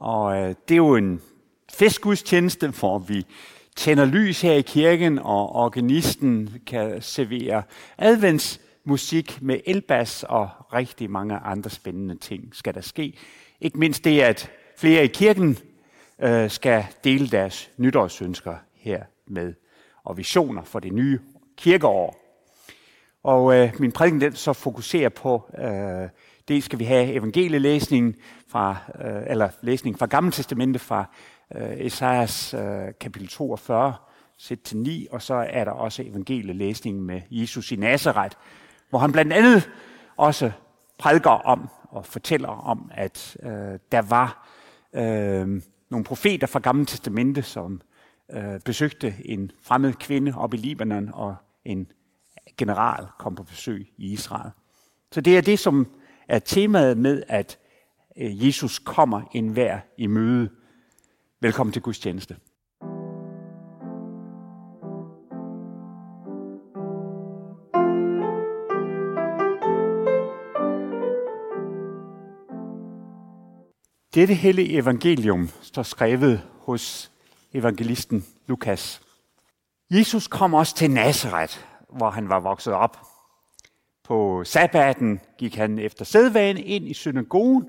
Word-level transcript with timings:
Og 0.00 0.36
øh, 0.36 0.54
det 0.68 0.74
er 0.74 0.76
jo 0.76 0.96
en 0.96 1.20
festgudstjeneste, 1.72 2.68
hvor 2.68 2.98
vi 2.98 3.26
tænder 3.76 4.04
lys 4.04 4.40
her 4.40 4.52
i 4.52 4.60
kirken, 4.60 5.18
og 5.18 5.56
organisten 5.56 6.60
kan 6.66 7.02
servere 7.02 7.62
adventsmusik 7.98 9.42
med 9.42 9.60
elbas 9.66 10.24
og 10.28 10.48
rigtig 10.72 11.10
mange 11.10 11.36
andre 11.36 11.70
spændende 11.70 12.16
ting 12.16 12.48
skal 12.52 12.74
der 12.74 12.80
ske. 12.80 13.18
Ikke 13.60 13.78
mindst 13.78 14.04
det, 14.04 14.20
at 14.20 14.50
flere 14.76 15.04
i 15.04 15.06
kirken 15.06 15.58
øh, 16.22 16.50
skal 16.50 16.84
dele 17.04 17.28
deres 17.28 17.70
nytårsønsker 17.76 18.54
her 18.74 19.02
med, 19.26 19.54
og 20.04 20.16
visioner 20.16 20.64
for 20.64 20.80
det 20.80 20.92
nye 20.92 21.18
kirkeår. 21.56 22.19
Og 23.22 23.56
øh, 23.56 23.72
min 23.78 23.92
prædiken 23.92 24.20
den 24.20 24.32
så 24.32 24.52
fokuserer 24.52 25.08
på, 25.08 25.50
øh, 25.58 26.08
det 26.48 26.64
skal 26.64 26.78
vi 26.78 26.84
have 26.84 27.12
evangelielæsningen 27.12 28.14
fra, 28.48 28.76
øh, 29.04 29.22
eller 29.26 29.48
læsningen 29.62 29.98
fra 29.98 30.06
Gamle 30.06 30.32
Testamente 30.32 30.78
fra 30.78 31.04
øh, 31.56 31.70
Esajas 31.80 32.54
øh, 32.54 32.60
kapitel 33.00 33.28
42, 33.28 33.94
sæt 34.38 34.60
til 34.60 34.76
9, 34.76 35.06
og 35.10 35.22
så 35.22 35.34
er 35.34 35.64
der 35.64 35.72
også 35.72 36.02
evangelielæsningen 36.02 37.02
med 37.02 37.20
Jesus 37.30 37.72
i 37.72 37.76
Nazareth, 37.76 38.36
hvor 38.90 38.98
han 38.98 39.12
blandt 39.12 39.32
andet 39.32 39.70
også 40.16 40.50
prædiker 40.98 41.30
om 41.30 41.68
og 41.90 42.06
fortæller 42.06 42.48
om, 42.48 42.90
at 42.94 43.36
øh, 43.42 43.78
der 43.92 44.02
var 44.02 44.48
øh, 44.94 45.62
nogle 45.90 46.04
profeter 46.04 46.46
fra 46.46 46.58
Gamle 46.58 46.86
Testamente, 46.86 47.42
som 47.42 47.80
øh, 48.32 48.60
besøgte 48.64 49.14
en 49.24 49.50
fremmed 49.62 49.92
kvinde 49.92 50.34
op 50.36 50.54
i 50.54 50.56
Libanon, 50.56 51.10
og 51.12 51.36
en 51.64 51.86
general 52.56 53.06
kom 53.18 53.34
på 53.34 53.42
besøg 53.42 53.92
i 53.98 54.12
Israel. 54.12 54.50
Så 55.12 55.20
det 55.20 55.36
er 55.36 55.40
det, 55.40 55.58
som 55.58 55.86
er 56.28 56.38
temaet 56.38 56.98
med, 56.98 57.22
at 57.28 57.58
øh, 58.16 58.46
Jesus 58.46 58.78
kommer 58.78 59.22
enhver 59.32 59.80
i 59.98 60.06
møde. 60.06 60.50
Velkommen 61.40 61.72
til 61.72 61.82
gudstjeneste. 61.82 62.36
Dette 74.14 74.34
hellige 74.34 74.78
evangelium 74.78 75.50
står 75.62 75.82
skrevet 75.82 76.42
hos 76.60 77.10
evangelisten 77.52 78.24
Lukas. 78.46 79.02
Jesus 79.90 80.26
kom 80.26 80.54
også 80.54 80.74
til 80.74 80.90
Nazareth, 80.90 81.58
hvor 81.92 82.10
han 82.10 82.28
var 82.28 82.40
vokset 82.40 82.72
op. 82.72 82.98
På 84.04 84.44
sabbaten 84.44 85.20
gik 85.38 85.56
han 85.56 85.78
efter 85.78 86.04
sædvane 86.04 86.62
ind 86.62 86.88
i 86.88 86.94
synagogen, 86.94 87.68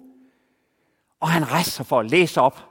og 1.19 1.29
han 1.29 1.51
rejste 1.51 1.71
sig 1.71 1.85
for 1.85 1.99
at 1.99 2.11
læse 2.11 2.41
op. 2.41 2.67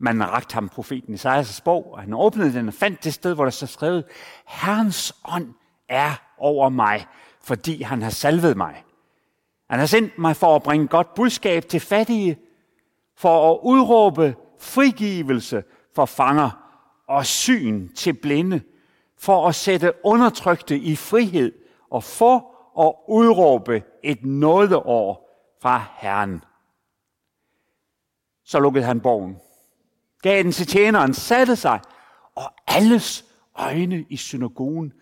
Man 0.00 0.28
rakte 0.28 0.54
ham 0.54 0.68
profeten 0.68 1.14
Isaias 1.14 1.60
bog, 1.60 1.92
og 1.92 2.00
han 2.00 2.14
åbnede 2.14 2.52
den 2.52 2.68
og 2.68 2.74
fandt 2.74 3.04
det 3.04 3.14
sted, 3.14 3.34
hvor 3.34 3.44
der 3.44 3.50
så 3.50 3.66
skrevet, 3.66 4.04
Herrens 4.46 5.16
ånd 5.24 5.54
er 5.88 6.10
over 6.38 6.68
mig, 6.68 7.06
fordi 7.42 7.82
han 7.82 8.02
har 8.02 8.10
salvet 8.10 8.56
mig. 8.56 8.84
Han 9.70 9.78
har 9.78 9.86
sendt 9.86 10.18
mig 10.18 10.36
for 10.36 10.56
at 10.56 10.62
bringe 10.62 10.88
godt 10.88 11.14
budskab 11.14 11.68
til 11.68 11.80
fattige, 11.80 12.38
for 13.16 13.52
at 13.52 13.58
udråbe 13.62 14.36
frigivelse 14.60 15.64
for 15.94 16.04
fanger 16.04 16.50
og 17.08 17.26
syn 17.26 17.88
til 17.88 18.12
blinde, 18.12 18.60
for 19.18 19.48
at 19.48 19.54
sætte 19.54 19.92
undertrykte 20.04 20.78
i 20.78 20.96
frihed 20.96 21.52
og 21.90 22.04
for 22.04 22.54
at 22.80 22.94
udråbe 23.08 23.82
et 24.02 24.24
nådeår 24.24 25.28
fra 25.62 25.84
Herren. 25.96 26.44
Så 28.44 28.60
lukkede 28.60 28.84
han 28.84 29.00
borgen, 29.00 29.36
gav 30.22 30.42
den 30.42 30.52
til 30.52 30.66
tjeneren, 30.66 31.14
satte 31.14 31.56
sig, 31.56 31.80
og 32.34 32.54
alles 32.66 33.24
øjne 33.54 34.06
i 34.08 34.16
synagogen 34.16 34.92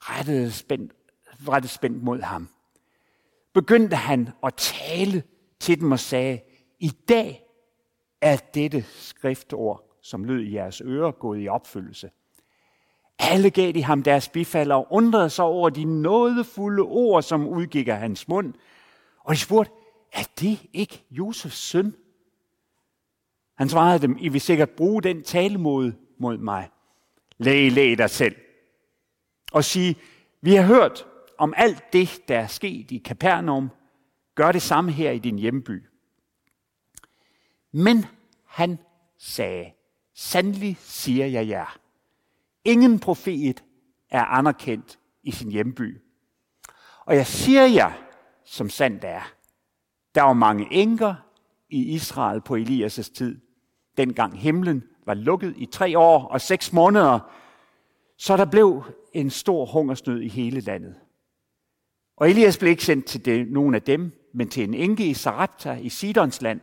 rettede 0.00 0.52
spændt, 0.52 0.92
rettede 1.48 1.72
spændt 1.72 2.02
mod 2.02 2.20
ham. 2.20 2.48
Begyndte 3.54 3.96
han 3.96 4.28
at 4.42 4.54
tale 4.54 5.22
til 5.60 5.80
dem 5.80 5.92
og 5.92 5.98
sagde, 5.98 6.40
i 6.78 6.88
dag 6.88 7.42
er 8.20 8.36
dette 8.36 8.82
skriftord, 8.82 9.98
som 10.02 10.24
lød 10.24 10.40
i 10.40 10.54
jeres 10.54 10.80
ører, 10.80 11.10
gået 11.10 11.42
i 11.42 11.48
opfyldelse. 11.48 12.10
Alle 13.18 13.50
gav 13.50 13.72
de 13.72 13.84
ham 13.84 14.02
deres 14.02 14.28
bifald 14.28 14.72
og 14.72 14.86
undrede 14.90 15.30
sig 15.30 15.44
over 15.44 15.70
de 15.70 15.84
nådefulde 15.84 16.82
ord, 16.82 17.22
som 17.22 17.46
udgik 17.46 17.88
af 17.88 17.98
hans 17.98 18.28
mund. 18.28 18.54
Og 19.20 19.34
de 19.34 19.40
spurgte, 19.40 19.72
er 20.12 20.24
det 20.40 20.58
ikke 20.72 21.04
Josefs 21.10 21.56
søn? 21.56 21.94
Han 23.54 23.68
svarede 23.68 23.98
dem, 23.98 24.16
I 24.20 24.28
vil 24.28 24.40
sikkert 24.40 24.70
bruge 24.70 25.02
den 25.02 25.22
talemåde 25.22 25.94
mod 26.18 26.38
mig. 26.38 26.70
Læg, 27.38 27.72
læg 27.72 27.98
dig 27.98 28.10
selv. 28.10 28.36
Og 29.52 29.64
sige, 29.64 29.96
vi 30.40 30.54
har 30.54 30.66
hørt 30.66 31.06
om 31.38 31.54
alt 31.56 31.92
det, 31.92 32.20
der 32.28 32.38
er 32.38 32.46
sket 32.46 32.90
i 32.90 32.98
Kapernaum. 32.98 33.70
Gør 34.34 34.52
det 34.52 34.62
samme 34.62 34.92
her 34.92 35.10
i 35.10 35.18
din 35.18 35.38
hjemby. 35.38 35.82
Men 37.72 38.04
han 38.44 38.78
sagde, 39.18 39.72
sandelig 40.14 40.76
siger 40.80 41.26
jeg 41.26 41.48
jer, 41.48 41.78
ingen 42.66 42.98
profet 42.98 43.64
er 44.10 44.24
anerkendt 44.24 44.98
i 45.22 45.30
sin 45.30 45.50
hjemby. 45.50 46.00
Og 47.06 47.16
jeg 47.16 47.26
siger 47.26 47.64
jer, 47.64 47.92
som 48.44 48.70
sandt 48.70 49.04
er, 49.04 49.32
der 50.14 50.22
var 50.22 50.32
mange 50.32 50.66
enker 50.70 51.14
i 51.68 51.94
Israel 51.94 52.40
på 52.40 52.56
Elias' 52.56 53.14
tid, 53.14 53.40
dengang 53.96 54.38
himlen 54.38 54.84
var 55.06 55.14
lukket 55.14 55.54
i 55.56 55.66
tre 55.66 55.98
år 55.98 56.24
og 56.24 56.40
seks 56.40 56.72
måneder, 56.72 57.18
så 58.18 58.36
der 58.36 58.44
blev 58.44 58.84
en 59.12 59.30
stor 59.30 59.66
hungersnød 59.66 60.20
i 60.20 60.28
hele 60.28 60.60
landet. 60.60 60.94
Og 62.16 62.30
Elias 62.30 62.58
blev 62.58 62.70
ikke 62.70 62.84
sendt 62.84 63.06
til 63.06 63.24
det, 63.24 63.52
nogen 63.52 63.74
af 63.74 63.82
dem, 63.82 64.12
men 64.34 64.48
til 64.48 64.64
en 64.64 64.74
enke 64.74 65.06
i 65.06 65.14
Sarepta 65.14 65.72
i 65.72 65.88
Sidons 65.88 66.42
land. 66.42 66.60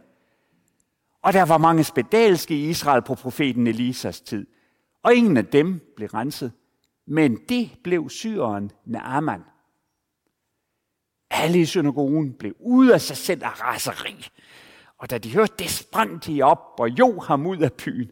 Og 1.22 1.34
der 1.34 1.46
var 1.46 1.58
mange 1.58 1.84
spedalske 1.84 2.56
i 2.56 2.70
Israel 2.70 3.02
på 3.02 3.16
profeten 3.16 3.68
Elisas 3.68 4.22
tid. 4.22 4.48
Og 5.04 5.16
ingen 5.16 5.38
af 5.38 5.46
dem 5.46 5.94
blev 5.96 6.10
renset, 6.10 6.52
men 7.06 7.40
det 7.50 7.72
blev 7.84 8.10
syren 8.10 8.72
Naaman. 8.86 9.44
Alle 11.30 11.62
i 11.62 11.66
synagogen 11.66 12.34
blev 12.34 12.56
ude 12.60 12.94
af 12.94 13.02
sig 13.02 13.18
selv 13.18 13.44
af 13.44 13.62
raseri. 13.62 14.26
Og 14.98 15.10
da 15.10 15.18
de 15.18 15.34
hørte 15.34 15.54
det, 15.60 15.70
sprang 15.70 16.26
de 16.26 16.42
op 16.42 16.80
og 16.80 16.90
jo 16.90 17.20
ham 17.20 17.48
ud 17.48 17.58
af 17.58 17.74
byen 17.74 18.12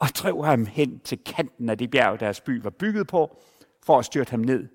og 0.00 0.08
drev 0.08 0.44
ham 0.44 0.66
hen 0.66 1.00
til 1.00 1.24
kanten 1.24 1.68
af 1.68 1.78
det 1.78 1.90
bjerg, 1.90 2.20
deres 2.20 2.40
by 2.40 2.62
var 2.62 2.70
bygget 2.70 3.06
på, 3.06 3.42
for 3.82 3.98
at 3.98 4.04
styrte 4.04 4.30
ham 4.30 4.40
ned. 4.40 4.68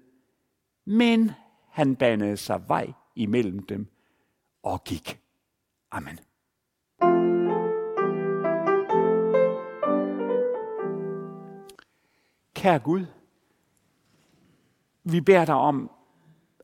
Men 0.85 1.31
han 1.69 1.95
bandede 1.95 2.37
sig 2.37 2.63
vej 2.67 2.93
imellem 3.15 3.65
dem 3.65 3.87
og 4.63 4.83
gik. 4.83 5.19
Amen. 5.91 6.19
Kære 12.57 12.79
Gud, 12.79 13.05
vi 15.03 15.21
beder 15.21 15.45
dig 15.45 15.55
om, 15.55 15.91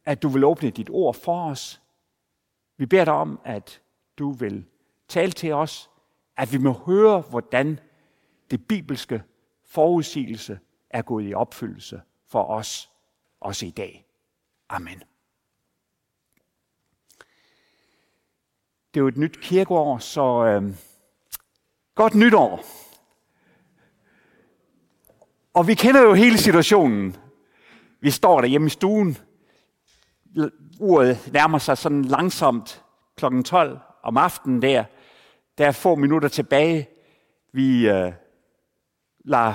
at 0.06 0.24
du 0.24 0.28
vil 0.28 0.44
åbne 0.44 0.70
dit 0.70 0.90
ord 0.90 1.16
for 1.16 1.50
os. 1.50 1.82
Vi 2.78 2.86
beder 2.86 3.06
dig 3.06 3.14
om, 3.14 3.40
at 3.44 3.82
du 4.18 4.32
vil 4.32 4.66
tale 5.08 5.32
til 5.32 5.54
os, 5.54 5.90
at 6.38 6.54
vi 6.54 6.58
må 6.58 6.72
høre, 6.72 7.22
hvordan 7.22 7.80
det 8.52 8.68
bibelske 8.68 9.24
forudsigelse 9.66 10.60
er 10.90 11.02
gået 11.02 11.30
i 11.30 11.34
opfyldelse 11.34 12.02
for 12.28 12.44
os, 12.44 12.92
også 13.40 13.66
i 13.66 13.72
dag. 13.72 14.06
Amen. 14.70 15.04
Det 18.94 19.00
er 19.00 19.02
jo 19.02 19.08
et 19.08 19.18
nyt 19.18 19.40
kirkeår, 19.42 19.98
så 19.98 20.46
øh, 20.46 20.76
godt 21.96 22.16
nytår. 22.16 22.83
Og 25.54 25.68
vi 25.68 25.74
kender 25.74 26.02
jo 26.02 26.14
hele 26.14 26.38
situationen. 26.38 27.16
Vi 28.02 28.12
står 28.12 28.42
der 28.42 28.48
hjemme 28.48 28.68
i 28.68 28.70
stuen. 28.70 29.18
Uret 30.80 31.30
nærmer 31.34 31.58
sig 31.58 31.78
sådan 31.78 32.06
langsomt 32.06 32.84
kl. 33.18 33.26
12 33.46 33.80
om 34.04 34.18
aftenen 34.18 34.62
der. 34.62 34.84
Der 35.58 35.68
er 35.68 35.72
få 35.72 35.96
minutter 35.96 36.30
tilbage. 36.30 36.90
Vi 37.52 37.90
øh, 37.90 38.12
lader 39.26 39.54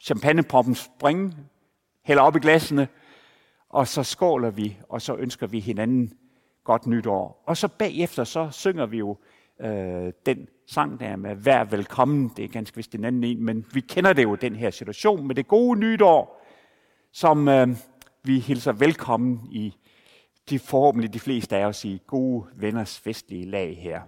champagneproppen 0.00 0.74
springe, 0.74 1.36
hælder 2.04 2.22
op 2.22 2.36
i 2.36 2.40
glassene, 2.40 2.88
og 3.68 3.88
så 3.88 4.02
skåler 4.02 4.50
vi, 4.50 4.78
og 4.88 5.02
så 5.02 5.16
ønsker 5.16 5.46
vi 5.46 5.60
hinanden 5.60 6.12
godt 6.64 6.86
nytår. 6.86 7.44
Og 7.46 7.56
så 7.56 7.68
bagefter, 7.68 8.24
så 8.24 8.48
synger 8.50 8.86
vi 8.86 8.98
jo 8.98 9.16
øh, 9.60 10.12
den 10.26 10.48
sang 10.66 11.00
der 11.00 11.16
med 11.16 11.36
vær 11.36 11.64
velkommen. 11.64 12.30
Det 12.36 12.44
er 12.44 12.48
ganske 12.48 12.76
vist 12.76 12.94
en 12.94 13.04
anden 13.04 13.24
en, 13.24 13.44
men 13.44 13.66
vi 13.72 13.80
kender 13.80 14.12
det 14.12 14.22
jo, 14.22 14.34
den 14.34 14.56
her 14.56 14.70
situation 14.70 15.26
med 15.26 15.34
det 15.34 15.48
gode 15.48 15.80
nytår, 15.80 16.46
som 17.12 17.48
øh, 17.48 17.68
vi 18.22 18.38
hilser 18.38 18.72
velkommen 18.72 19.40
i 19.50 19.74
de 20.50 20.58
forhåbentlig 20.58 21.14
de 21.14 21.20
fleste 21.20 21.56
af 21.56 21.64
os 21.64 21.84
i 21.84 22.02
gode 22.06 22.46
venners 22.56 23.00
festlige 23.00 23.50
lag 23.50 23.78
her. 23.82 24.00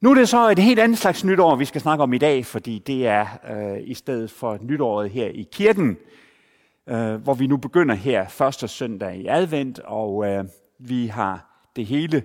Nu 0.00 0.10
er 0.10 0.14
det 0.14 0.28
så 0.28 0.48
et 0.48 0.58
helt 0.58 0.78
andet 0.78 0.98
slags 0.98 1.24
nytår, 1.24 1.56
vi 1.56 1.64
skal 1.64 1.80
snakke 1.80 2.02
om 2.02 2.12
i 2.12 2.18
dag, 2.18 2.46
fordi 2.46 2.78
det 2.78 3.06
er 3.06 3.26
øh, 3.50 3.80
i 3.82 3.94
stedet 3.94 4.30
for 4.30 4.58
nytåret 4.60 5.10
her 5.10 5.26
i 5.26 5.48
kirken, 5.52 5.96
øh, 6.86 7.14
hvor 7.14 7.34
vi 7.34 7.46
nu 7.46 7.56
begynder 7.56 7.94
her 7.94 8.28
første 8.28 8.68
søndag 8.68 9.16
i 9.16 9.26
advent, 9.26 9.78
og 9.78 10.26
øh, 10.26 10.44
vi 10.78 11.06
har 11.06 11.46
det 11.76 11.86
hele 11.86 12.22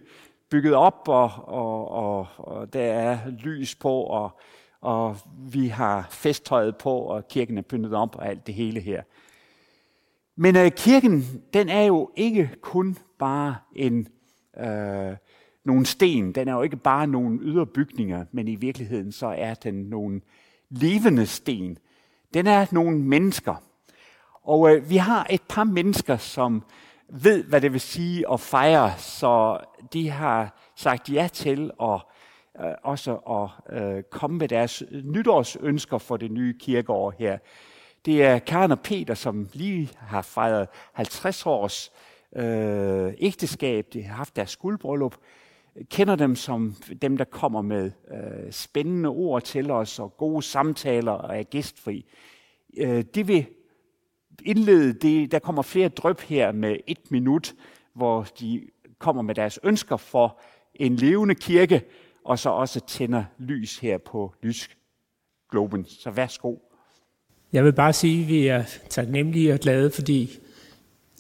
bygget 0.52 0.74
op, 0.74 1.08
og, 1.08 1.32
og, 1.48 1.92
og, 1.92 2.28
og 2.38 2.74
der 2.74 2.84
er 2.94 3.18
lys 3.30 3.76
på, 3.76 4.04
og, 4.04 4.40
og 4.82 5.18
vi 5.38 5.68
har 5.68 6.08
festtøjet 6.10 6.78
på, 6.78 6.98
og 6.98 7.28
kirken 7.28 7.58
er 7.58 7.62
pyntet 7.62 7.94
op, 7.94 8.16
og 8.16 8.28
alt 8.28 8.48
det 8.48 8.56
hele 8.56 8.80
her. 8.80 9.04
Men 10.36 10.56
øh, 10.56 10.72
kirken, 10.72 11.44
den 11.54 11.70
er 11.70 11.84
jo 11.84 12.12
ikke 12.16 12.50
kun 12.62 12.98
bare 13.20 13.56
en 13.76 14.08
øh, 14.60 15.16
nogle 15.64 15.86
sten. 15.86 16.32
Den 16.32 16.48
er 16.48 16.54
jo 16.54 16.62
ikke 16.62 16.78
bare 16.78 17.08
nogle 17.08 17.40
ydre 17.42 17.66
bygninger, 17.66 18.26
men 18.32 18.48
i 18.48 18.56
virkeligheden 18.56 19.12
så 19.12 19.28
er 19.28 19.54
den 19.54 19.76
nogle 19.76 20.22
levende 20.70 21.26
sten. 21.26 21.78
Den 22.34 22.48
er 22.48 22.66
nogle 22.72 23.00
mennesker. 23.00 23.56
Og 24.44 24.76
øh, 24.76 24.90
vi 24.90 24.98
har 24.98 25.28
et 25.30 25.42
par 25.50 25.64
mennesker, 25.64 26.18
som 26.18 26.64
ved, 27.14 27.44
hvad 27.44 27.62
det 27.62 27.74
vil 27.74 27.82
sige 27.82 28.32
at 28.32 28.40
fejre, 28.40 28.94
så 28.98 29.58
de 29.94 30.10
har 30.10 30.60
sagt 30.76 31.10
ja 31.10 31.30
til 31.34 31.72
at 31.82 32.00
øh, 32.62 32.72
også 32.84 33.16
at 33.16 33.78
øh, 33.82 34.04
komme 34.04 34.38
med 34.38 34.48
deres 34.48 34.84
nytårsønsker 35.04 35.98
for 35.98 36.18
det 36.18 36.32
nye 36.32 36.58
kirkeår 36.60 37.14
her. 37.20 37.38
Det 38.06 38.24
er 38.24 38.40
Karen 38.40 38.72
og 38.72 38.80
Peter, 38.80 39.14
som 39.14 39.50
lige 39.54 39.90
har 39.98 40.22
fejret 40.22 40.68
50 40.94 41.46
års 41.46 41.92
øh, 42.36 43.14
ægteskab. 43.20 43.88
De 43.94 44.04
har 44.04 44.16
haft 44.16 44.36
deres 44.36 44.56
guldbryllup 44.56 45.16
kender 45.90 46.16
dem 46.16 46.36
som 46.36 46.76
dem, 47.02 47.18
der 47.18 47.26
kommer 47.26 47.62
med 47.62 47.92
øh, 48.12 48.52
spændende 48.52 49.10
ord 49.10 49.42
til 49.42 49.72
os 49.72 50.00
og 50.00 50.18
gode 50.18 50.42
samtaler 50.42 51.12
og 51.12 51.40
er 51.40 51.44
gæstfri. 51.44 52.06
Øh, 52.78 53.04
de 53.16 53.28
vil 53.28 53.46
indlede 54.46 54.94
det. 54.94 55.32
Der 55.32 55.40
kommer 55.40 55.62
flere 55.62 55.90
drøb 55.90 56.22
her 56.22 56.52
med 56.52 56.78
et 56.88 57.12
minut, 57.12 57.54
hvor 57.94 58.28
de 58.40 58.68
kommer 59.00 59.22
med 59.22 59.36
deres 59.36 59.60
ønsker 59.64 59.98
for 59.98 60.40
en 60.76 60.96
levende 60.96 61.36
kirke, 61.36 61.82
og 62.26 62.40
så 62.40 62.50
også 62.50 62.80
tænder 62.80 63.24
lys 63.38 63.78
her 63.78 63.98
på 63.98 64.34
lysgloben. 64.42 65.86
Så 65.86 66.12
værsgo. 66.12 66.56
Jeg 67.54 67.64
vil 67.64 67.74
bare 67.74 67.94
sige, 67.94 68.22
at 68.22 68.28
vi 68.28 68.48
er 68.48 68.64
taknemmelige 68.90 69.54
og 69.54 69.60
glade, 69.60 69.92
fordi 69.92 70.40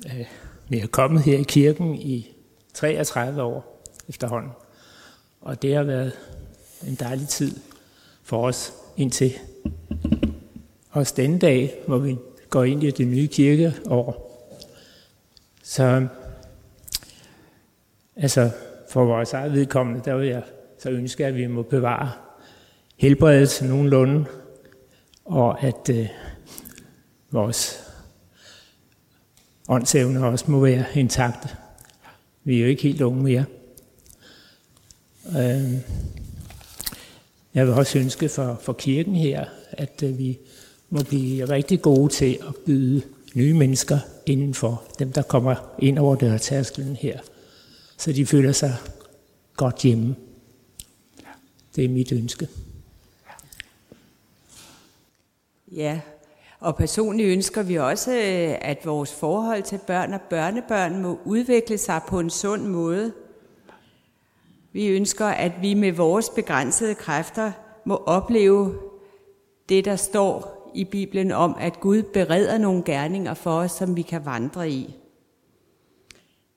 øh, 0.05 0.25
vi 0.69 0.79
er 0.79 0.87
kommet 0.87 1.21
her 1.21 1.37
i 1.37 1.43
kirken 1.43 1.95
i 1.95 2.33
33 2.73 3.43
år 3.43 3.83
efterhånden. 4.09 4.51
Og 5.41 5.61
det 5.61 5.75
har 5.75 5.83
været 5.83 6.13
en 6.87 6.95
dejlig 6.95 7.27
tid 7.27 7.59
for 8.23 8.47
os 8.47 8.73
indtil 8.97 9.33
også 10.91 11.13
denne 11.17 11.39
dag, 11.39 11.73
hvor 11.87 11.97
vi 11.97 12.17
går 12.51 12.63
ind 12.63 12.83
i 12.83 12.92
det 12.92 13.07
nye 13.07 13.27
kirkeår. 13.27 14.27
Så 15.63 16.07
altså 18.15 18.50
for 18.89 19.06
vores 19.06 19.33
eget 19.33 19.53
vedkommende, 19.53 20.01
der 20.06 20.15
vil 20.15 20.27
jeg 20.27 20.44
så 20.80 20.89
ønske, 20.89 21.25
at 21.25 21.36
vi 21.36 21.48
må 21.48 21.62
bevare 21.62 22.12
helbredelse 22.98 23.65
nogenlunde, 23.65 24.25
og 25.25 25.63
at 25.63 25.89
øh, 25.89 26.07
vores 27.31 27.83
åndsevner 29.69 30.25
også 30.25 30.51
må 30.51 30.59
være 30.59 30.86
intakte. 30.95 31.50
Vi 32.44 32.56
er 32.56 32.62
jo 32.62 32.68
ikke 32.68 32.83
helt 32.83 33.01
unge 33.01 33.24
mere. 33.24 33.45
Øh, 35.27 35.74
jeg 37.54 37.68
vil 37.68 37.74
også 37.74 38.00
ønske 38.00 38.30
for, 38.30 38.59
for 38.62 38.74
kirken 38.74 39.15
her, 39.15 39.45
at 39.71 40.04
øh, 40.04 40.18
vi 40.18 40.39
må 40.93 41.03
blive 41.03 41.45
rigtig 41.45 41.81
gode 41.81 42.09
til 42.09 42.38
at 42.47 42.55
byde 42.65 43.01
nye 43.35 43.53
mennesker 43.53 43.99
indenfor, 44.25 44.83
dem 44.99 45.11
der 45.11 45.21
kommer 45.21 45.55
ind 45.79 45.99
over 45.99 46.15
dørtærskelen 46.15 46.95
her, 46.95 47.19
så 47.97 48.13
de 48.13 48.25
føler 48.25 48.51
sig 48.51 48.75
godt 49.57 49.81
hjemme. 49.81 50.15
Det 51.75 51.85
er 51.85 51.89
mit 51.89 52.11
ønske. 52.11 52.47
Ja, 55.71 55.99
og 56.59 56.75
personligt 56.75 57.29
ønsker 57.29 57.63
vi 57.63 57.75
også, 57.75 58.11
øh, 58.11 58.55
at 58.61 58.85
vores 58.85 59.13
forhold 59.13 59.63
til 59.63 59.79
børn 59.87 60.13
og 60.13 60.21
børnebørn 60.29 61.01
må 61.01 61.19
udvikle 61.25 61.77
sig 61.77 62.01
på 62.07 62.19
en 62.19 62.29
sund 62.29 62.61
måde, 62.61 63.13
vi 64.73 64.87
ønsker, 64.87 65.25
at 65.25 65.51
vi 65.61 65.73
med 65.73 65.91
vores 65.91 66.29
begrænsede 66.29 66.95
kræfter 66.95 67.51
må 67.85 67.95
opleve 67.95 68.75
det, 69.69 69.85
der 69.85 69.95
står 69.95 70.60
i 70.73 70.83
Bibelen 70.83 71.31
om, 71.31 71.56
at 71.59 71.79
Gud 71.79 72.03
bereder 72.03 72.57
nogle 72.57 72.83
gerninger 72.83 73.33
for 73.33 73.51
os, 73.51 73.71
som 73.71 73.95
vi 73.95 74.01
kan 74.01 74.25
vandre 74.25 74.69
i. 74.69 74.95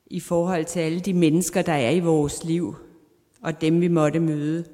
I 0.06 0.20
forhold 0.20 0.64
til 0.64 0.80
alle 0.80 1.00
de 1.00 1.12
mennesker, 1.12 1.62
der 1.62 1.72
er 1.72 1.90
i 1.90 2.00
vores 2.00 2.44
liv, 2.44 2.76
og 3.42 3.60
dem 3.60 3.80
vi 3.80 3.88
måtte 3.88 4.20
møde. 4.20 4.64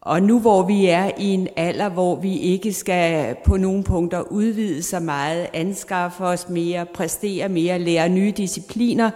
Og 0.00 0.22
nu 0.22 0.40
hvor 0.40 0.62
vi 0.62 0.86
er 0.86 1.10
i 1.18 1.26
en 1.26 1.48
alder, 1.56 1.88
hvor 1.88 2.16
vi 2.16 2.38
ikke 2.38 2.72
skal 2.72 3.36
på 3.44 3.56
nogle 3.56 3.84
punkter 3.84 4.20
udvide 4.20 4.82
så 4.82 5.00
meget, 5.00 5.46
anskaffe 5.52 6.24
os 6.24 6.48
mere, 6.48 6.86
præstere 6.86 7.48
mere, 7.48 7.78
lære 7.78 8.08
nye 8.08 8.32
discipliner, 8.36 9.10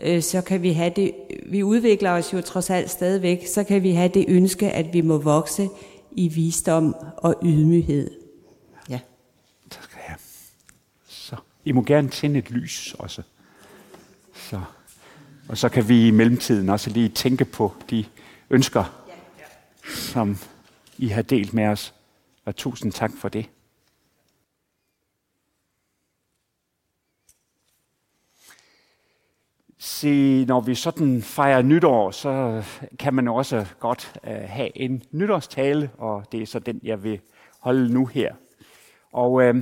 øh, 0.00 0.22
så 0.22 0.40
kan 0.40 0.62
vi 0.62 0.72
have 0.72 0.92
det, 0.96 1.14
vi 1.46 1.62
udvikler 1.62 2.10
os 2.10 2.32
jo 2.32 2.40
trods 2.40 2.70
alt 2.70 2.90
stadigvæk, 2.90 3.46
så 3.46 3.64
kan 3.64 3.82
vi 3.82 3.90
have 3.90 4.08
det 4.08 4.24
ønske, 4.28 4.70
at 4.70 4.94
vi 4.94 5.00
må 5.00 5.18
vokse 5.18 5.68
i 6.12 6.28
visdom 6.28 6.94
og 7.16 7.34
ydmyghed. 7.42 8.10
Ja. 8.88 9.00
Tak 9.70 9.82
skal 9.82 9.98
jeg 10.08 10.16
Så, 11.08 11.36
I 11.64 11.72
må 11.72 11.82
gerne 11.82 12.08
tænde 12.08 12.38
et 12.38 12.50
lys 12.50 12.94
også. 12.98 13.22
Så. 14.34 14.60
Og 15.48 15.58
så 15.58 15.68
kan 15.68 15.88
vi 15.88 16.06
i 16.06 16.10
mellemtiden 16.10 16.68
også 16.68 16.90
lige 16.90 17.08
tænke 17.08 17.44
på 17.44 17.74
de 17.90 18.04
ønsker, 18.50 19.04
som 19.94 20.36
I 20.98 21.08
har 21.08 21.22
delt 21.22 21.54
med 21.54 21.66
os. 21.66 21.94
Og 22.44 22.56
tusind 22.56 22.92
tak 22.92 23.10
for 23.18 23.28
det. 23.28 23.46
Se, 29.82 30.44
når 30.44 30.60
vi 30.60 30.74
sådan 30.74 31.22
fejrer 31.22 31.62
nytår, 31.62 32.10
så 32.10 32.62
kan 32.98 33.14
man 33.14 33.28
også 33.28 33.66
godt 33.78 34.20
øh, 34.26 34.36
have 34.46 34.78
en 34.78 35.02
nytårstale, 35.10 35.90
og 35.98 36.24
det 36.32 36.42
er 36.42 36.46
så 36.46 36.58
den, 36.58 36.80
jeg 36.82 37.04
vil 37.04 37.20
holde 37.60 37.92
nu 37.92 38.06
her. 38.06 38.34
Og 39.12 39.42
øh, 39.42 39.54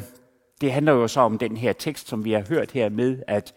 det 0.61 0.73
handler 0.73 0.93
jo 0.93 1.09
så 1.09 1.21
om 1.21 1.39
den 1.39 1.57
her 1.57 1.73
tekst, 1.73 2.09
som 2.09 2.25
vi 2.25 2.33
har 2.33 2.45
hørt 2.49 2.71
her 2.71 2.89
med, 2.89 3.23
at 3.27 3.55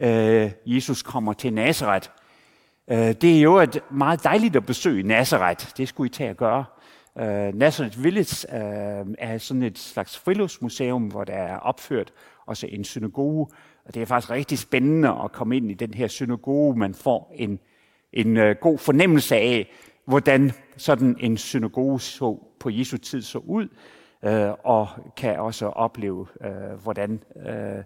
øh, 0.00 0.50
Jesus 0.66 1.02
kommer 1.02 1.32
til 1.32 1.52
Nazareth. 1.52 2.08
Øh, 2.90 2.98
det 2.98 3.36
er 3.36 3.40
jo 3.40 3.56
et 3.56 3.80
meget 3.90 4.24
dejligt 4.24 4.56
at 4.56 4.66
besøge 4.66 5.02
Nazareth. 5.02 5.66
Det 5.76 5.88
skulle 5.88 6.06
I 6.06 6.12
tage 6.12 6.30
at 6.30 6.36
gøre. 6.36 6.64
Øh, 7.18 7.54
Nazareth 7.54 8.04
Village 8.04 8.56
øh, 8.56 9.06
er 9.18 9.38
sådan 9.38 9.62
et 9.62 9.78
slags 9.78 10.18
friluftsmuseum, 10.18 11.02
hvor 11.02 11.24
der 11.24 11.32
er 11.32 11.56
opført 11.56 12.12
også 12.46 12.66
en 12.66 12.84
synagoge, 12.84 13.46
og 13.84 13.94
det 13.94 14.02
er 14.02 14.06
faktisk 14.06 14.30
rigtig 14.30 14.58
spændende 14.58 15.08
at 15.24 15.32
komme 15.32 15.56
ind 15.56 15.70
i 15.70 15.74
den 15.74 15.94
her 15.94 16.08
synagoge. 16.08 16.76
Man 16.78 16.94
får 16.94 17.32
en, 17.34 17.58
en 18.12 18.36
øh, 18.36 18.56
god 18.60 18.78
fornemmelse 18.78 19.36
af, 19.36 19.70
hvordan 20.04 20.52
sådan 20.76 21.16
en 21.20 21.36
synagoge 21.36 22.00
så 22.00 22.38
på 22.60 22.70
Jesu 22.70 22.96
tid 22.96 23.22
så 23.22 23.38
ud, 23.38 23.68
uh, 24.22 24.30
og 24.64 24.88
kan 25.16 25.38
også 25.40 25.66
opleve, 25.66 26.26
uh, 26.40 26.82
hvordan 26.82 27.20
uh, 27.36 27.82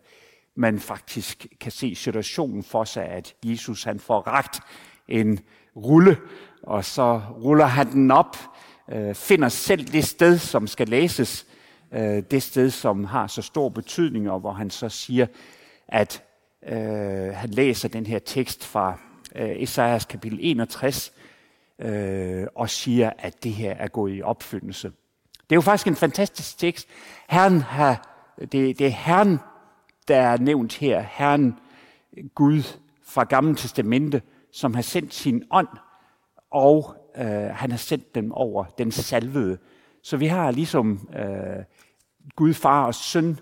man 0.55 0.79
faktisk 0.79 1.47
kan 1.61 1.73
se 1.73 1.95
situationen 1.95 2.63
for 2.63 2.85
sig, 2.85 3.05
at 3.05 3.35
Jesus 3.45 3.85
han 3.85 3.99
får 3.99 4.21
ragt 4.21 4.61
en 5.09 5.41
rulle, 5.77 6.17
og 6.63 6.85
så 6.85 7.21
ruller 7.43 7.67
han 7.67 7.93
den 7.93 8.11
op, 8.11 8.37
finder 9.15 9.49
selv 9.49 9.85
det 9.85 10.05
sted, 10.05 10.39
som 10.39 10.67
skal 10.67 10.89
læses, 10.89 11.47
det 12.31 12.43
sted, 12.43 12.71
som 12.71 13.05
har 13.05 13.27
så 13.27 13.43
stor 13.43 13.69
betydning, 13.69 14.31
og 14.31 14.41
hvor 14.41 14.53
han 14.53 14.71
så 14.71 14.89
siger, 14.89 15.27
at 15.89 16.23
øh, 16.69 17.35
han 17.35 17.51
læser 17.51 17.89
den 17.89 18.07
her 18.07 18.19
tekst 18.19 18.65
fra 18.65 18.99
øh, 19.35 19.63
Esajas 19.63 20.05
kapitel 20.05 20.39
61, 20.43 21.13
øh, 21.79 22.47
og 22.55 22.71
siger, 22.71 23.13
at 23.19 23.45
det 23.45 23.53
her 23.53 23.73
er 23.73 23.89
gået 23.89 24.17
i 24.17 24.23
opfyldelse. 24.23 24.89
Det 25.33 25.53
er 25.53 25.57
jo 25.57 25.61
faktisk 25.61 25.87
en 25.87 25.97
fantastisk 25.97 26.59
tekst. 26.59 26.89
Herren 27.29 27.61
har, 27.61 28.09
det, 28.41 28.53
det 28.53 28.81
er 28.81 28.89
Herren, 28.89 29.39
der 30.09 30.17
er 30.17 30.39
nævnt 30.39 30.75
her. 30.75 31.05
Herren 31.11 31.59
Gud 32.35 32.63
fra 33.05 33.25
Gamle 33.25 33.57
Testamente, 33.57 34.23
som 34.53 34.75
har 34.75 34.83
sendt 34.83 35.15
sin 35.15 35.45
ånd, 35.51 35.69
og 36.51 36.95
øh, 37.17 37.27
han 37.27 37.71
har 37.71 37.79
sendt 37.79 38.15
dem 38.15 38.33
over 38.33 38.65
den 38.65 38.93
salvede. 38.93 39.59
Så 40.03 40.17
vi 40.17 40.27
har 40.27 40.51
ligesom 40.51 41.09
øh, 41.19 41.65
Gud, 42.37 42.55
Far 42.55 42.85
og 42.85 42.95
Søn 42.95 43.39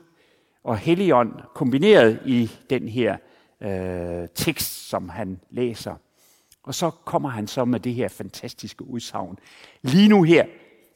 og 0.67 0.79
Helligånd 0.79 1.33
kombineret 1.55 2.19
i 2.27 2.51
den 2.71 2.89
her 2.89 3.17
øh, 3.63 4.29
tekst, 4.35 4.89
som 4.89 5.09
han 5.09 5.41
læser. 5.51 5.95
Og 6.63 6.75
så 6.75 6.91
kommer 6.91 7.29
han 7.29 7.47
så 7.47 7.65
med 7.65 7.81
det 7.81 7.95
her 7.95 8.09
fantastiske 8.09 8.85
udsagn. 8.85 9.39
Lige 9.83 10.09
nu 10.09 10.23
her, 10.23 10.45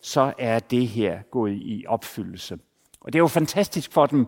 så 0.03 0.33
er 0.39 0.59
det 0.59 0.89
her 0.89 1.23
gået 1.31 1.53
i 1.53 1.85
opfyldelse. 1.89 2.59
Og 3.00 3.12
det 3.12 3.19
er 3.19 3.23
jo 3.23 3.27
fantastisk 3.27 3.93
for 3.93 4.07
dem 4.07 4.27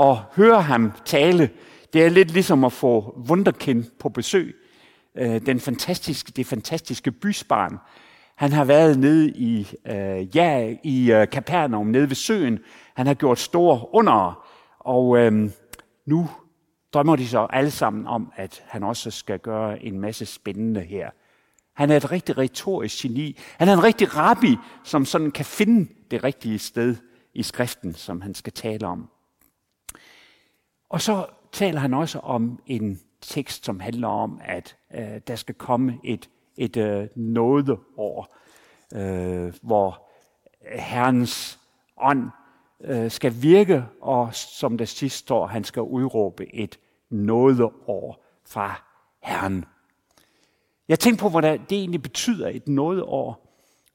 at 0.00 0.16
høre 0.16 0.62
ham 0.62 0.92
tale. 1.04 1.50
Det 1.92 2.04
er 2.04 2.08
lidt 2.08 2.30
ligesom 2.30 2.64
at 2.64 2.72
få 2.72 3.22
Wunderkind 3.28 3.84
på 4.00 4.08
besøg. 4.08 4.54
Øh, 5.14 5.46
den 5.46 5.60
fantastiske, 5.60 6.32
det 6.36 6.46
fantastiske 6.46 7.12
bysbarn. 7.12 7.78
Han 8.34 8.52
har 8.52 8.64
været 8.64 8.98
nede 8.98 9.30
i, 9.30 9.68
øh, 9.86 10.36
ja, 10.36 10.74
i 10.82 11.12
øh, 11.12 11.28
Kapernaum, 11.28 11.86
nede 11.86 12.08
ved 12.08 12.16
søen. 12.16 12.58
Han 12.94 13.06
har 13.06 13.14
gjort 13.14 13.38
store 13.38 13.94
under, 13.94 14.46
og 14.84 15.18
øh, 15.18 15.50
nu 16.06 16.30
drømmer 16.92 17.16
de 17.16 17.28
så 17.28 17.46
alle 17.50 17.70
sammen 17.70 18.06
om, 18.06 18.32
at 18.36 18.64
han 18.66 18.82
også 18.82 19.10
skal 19.10 19.38
gøre 19.38 19.82
en 19.82 20.00
masse 20.00 20.26
spændende 20.26 20.80
her. 20.80 21.10
Han 21.74 21.90
er 21.90 21.96
et 21.96 22.12
rigtig 22.12 22.38
retorisk 22.38 23.02
geni. 23.02 23.38
Han 23.58 23.68
er 23.68 23.72
en 23.72 23.82
rigtig 23.82 24.16
rabbi, 24.16 24.56
som 24.84 25.04
sådan 25.04 25.30
kan 25.30 25.44
finde 25.44 25.90
det 26.10 26.24
rigtige 26.24 26.58
sted 26.58 26.96
i 27.34 27.42
skriften, 27.42 27.94
som 27.94 28.20
han 28.20 28.34
skal 28.34 28.52
tale 28.52 28.86
om. 28.86 29.10
Og 30.88 31.00
så 31.00 31.26
taler 31.52 31.80
han 31.80 31.94
også 31.94 32.18
om 32.18 32.60
en 32.66 33.00
tekst, 33.20 33.64
som 33.64 33.80
handler 33.80 34.08
om, 34.08 34.40
at 34.44 34.76
øh, 34.94 35.20
der 35.26 35.36
skal 35.36 35.54
komme 35.54 35.98
et, 36.04 36.30
et 36.56 36.76
øh, 36.76 37.08
nådeår, 37.16 38.36
øh, 38.94 39.54
hvor 39.62 40.08
Herrens 40.78 41.60
ånd 41.96 42.30
øh, 42.80 43.10
skal 43.10 43.34
virke, 43.42 43.84
og 44.00 44.34
som 44.34 44.78
der 44.78 44.84
sidst 44.84 45.16
står, 45.16 45.46
han 45.46 45.64
skal 45.64 45.82
udråbe 45.82 46.54
et 46.54 46.78
nådeår 47.10 48.24
fra 48.46 48.82
Herren. 49.22 49.64
Jeg 50.88 50.98
tænkte 50.98 51.22
på, 51.22 51.28
hvad 51.28 51.42
det 51.42 51.78
egentlig 51.78 52.02
betyder 52.02 52.48
et 52.48 52.68
nådeår. 52.68 53.44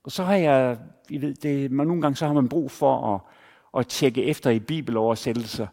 Og 0.04 0.12
så 0.12 0.24
har 0.24 0.36
jeg, 0.36 0.78
I 1.10 1.22
ved, 1.22 1.36
det, 1.36 1.72
man, 1.72 1.88
nogle 1.88 2.02
gange 2.02 2.16
så 2.16 2.26
har 2.26 2.34
man 2.34 2.50
brug 2.50 2.72
for 2.72 3.16
at, 3.16 3.22
at 3.80 3.88
tjekke 3.88 4.24
efter 4.24 4.50
i 4.50 4.60
bibeloversættelser. 4.60 5.68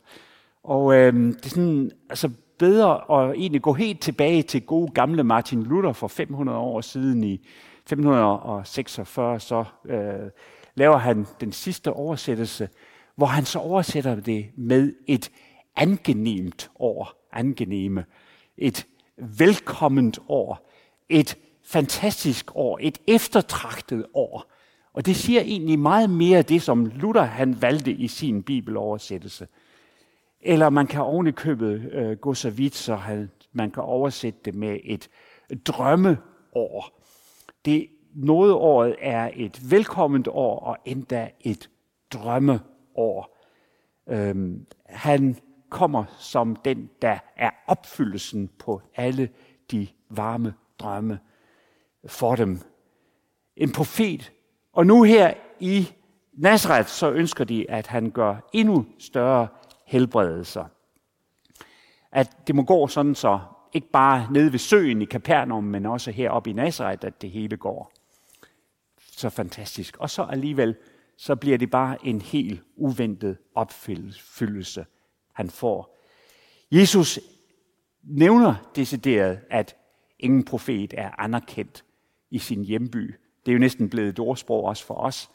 Og 0.62 0.94
øh, 0.94 1.14
det 1.14 1.46
er 1.46 1.48
sådan, 1.48 1.90
altså 2.10 2.30
bedre 2.58 3.20
at 3.22 3.36
egentlig 3.36 3.62
gå 3.62 3.72
helt 3.72 4.00
tilbage 4.00 4.42
til 4.42 4.66
gode 4.66 4.92
gamle 4.92 5.24
Martin 5.24 5.62
Luther 5.62 5.92
for 5.92 6.08
500 6.08 6.58
år 6.58 6.80
siden 6.80 7.24
i 7.24 7.46
546, 7.86 9.40
så 9.40 9.64
øh, 9.84 10.30
laver 10.74 10.96
han 10.96 11.26
den 11.40 11.52
sidste 11.52 11.92
oversættelse, 11.92 12.68
hvor 13.16 13.26
han 13.26 13.44
så 13.44 13.58
oversætter 13.58 14.14
det 14.14 14.46
med 14.56 14.92
et 15.06 15.30
angenemt 15.76 16.70
år, 16.78 17.28
angeneme, 17.32 18.04
et 18.56 18.86
velkomment 19.16 20.18
år, 20.28 20.70
et 21.08 21.38
fantastisk 21.64 22.56
år, 22.56 22.78
et 22.82 22.98
eftertragtet 23.06 24.06
år. 24.14 24.52
Og 24.92 25.06
det 25.06 25.16
siger 25.16 25.40
egentlig 25.40 25.78
meget 25.78 26.10
mere 26.10 26.42
det, 26.42 26.62
som 26.62 26.86
Luther 26.86 27.22
han 27.22 27.62
valgte 27.62 27.92
i 27.92 28.08
sin 28.08 28.42
bibeloversættelse. 28.42 29.48
Eller 30.40 30.70
man 30.70 30.86
kan 30.86 31.00
oven 31.00 31.26
i 31.26 31.30
købet 31.30 31.92
øh, 31.92 32.16
gå 32.16 32.34
så 32.34 32.50
vidt, 32.50 32.74
så 32.74 32.94
han, 32.94 33.30
man 33.52 33.70
kan 33.70 33.82
oversætte 33.82 34.38
det 34.44 34.54
med 34.54 34.78
et 34.84 35.08
drømmeår. 35.66 37.00
Det 37.64 37.88
nådeåret 38.14 38.96
er 39.00 39.30
et 39.34 39.70
velkomment 39.70 40.28
år 40.28 40.58
og 40.60 40.76
endda 40.84 41.30
et 41.40 41.70
drømmeår. 42.12 42.75
Øhm, 44.08 44.66
han 44.86 45.36
kommer 45.70 46.04
som 46.18 46.56
den, 46.56 46.90
der 47.02 47.18
er 47.36 47.50
opfyldelsen 47.66 48.50
på 48.58 48.82
alle 48.96 49.28
de 49.70 49.88
varme 50.10 50.54
drømme 50.78 51.18
for 52.06 52.36
dem. 52.36 52.60
En 53.56 53.72
profet. 53.72 54.32
Og 54.72 54.86
nu 54.86 55.02
her 55.02 55.34
i 55.60 55.88
Nazareth, 56.32 56.88
så 56.88 57.10
ønsker 57.10 57.44
de, 57.44 57.70
at 57.70 57.86
han 57.86 58.10
gør 58.10 58.36
endnu 58.52 58.86
større 58.98 59.48
helbredelser. 59.86 60.64
At 62.12 62.46
det 62.46 62.54
må 62.54 62.62
gå 62.62 62.88
sådan 62.88 63.14
så, 63.14 63.40
ikke 63.72 63.90
bare 63.90 64.28
nede 64.32 64.52
ved 64.52 64.58
søen 64.58 65.02
i 65.02 65.04
Kapernaum, 65.04 65.64
men 65.64 65.86
også 65.86 66.10
heroppe 66.10 66.50
i 66.50 66.52
Nazareth, 66.52 67.06
at 67.06 67.22
det 67.22 67.30
hele 67.30 67.56
går. 67.56 67.92
Så 69.00 69.30
fantastisk. 69.30 69.96
Og 69.96 70.10
så 70.10 70.22
alligevel, 70.22 70.76
så 71.16 71.34
bliver 71.36 71.58
det 71.58 71.70
bare 71.70 72.06
en 72.06 72.20
helt 72.20 72.62
uventet 72.76 73.38
opfyldelse, 73.54 74.86
han 75.32 75.50
får. 75.50 75.96
Jesus 76.70 77.20
nævner 78.02 78.54
decideret, 78.76 79.38
at 79.50 79.76
ingen 80.18 80.44
profet 80.44 80.94
er 80.96 81.10
anerkendt 81.18 81.84
i 82.30 82.38
sin 82.38 82.64
hjemby. 82.64 83.14
Det 83.46 83.52
er 83.52 83.54
jo 83.54 83.58
næsten 83.58 83.90
blevet 83.90 84.08
et 84.08 84.18
ordsprog 84.18 84.64
også 84.64 84.84
for 84.86 84.94
os. 84.94 85.30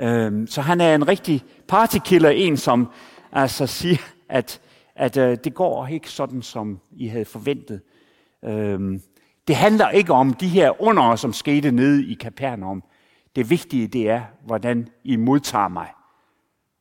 Øhm, 0.00 0.46
så 0.46 0.60
han 0.60 0.80
er 0.80 0.94
en 0.94 1.08
rigtig 1.08 1.44
partykiller, 1.68 2.30
en 2.30 2.56
som 2.56 2.90
altså 3.32 3.66
siger, 3.66 3.98
at, 4.28 4.60
at 4.94 5.16
øh, 5.16 5.38
det 5.44 5.54
går 5.54 5.86
ikke 5.86 6.10
sådan, 6.10 6.42
som 6.42 6.80
I 6.92 7.06
havde 7.06 7.24
forventet. 7.24 7.80
Øhm, 8.44 9.02
det 9.48 9.56
handler 9.56 9.90
ikke 9.90 10.12
om 10.12 10.34
de 10.34 10.48
her 10.48 10.82
under, 10.82 11.16
som 11.16 11.32
skete 11.32 11.72
nede 11.72 12.06
i 12.06 12.14
Kapernaum. 12.14 12.82
Det 13.36 13.50
vigtige 13.50 13.86
det 13.86 14.10
er, 14.10 14.22
hvordan 14.46 14.88
I 15.04 15.16
modtager 15.16 15.68
mig. 15.68 15.88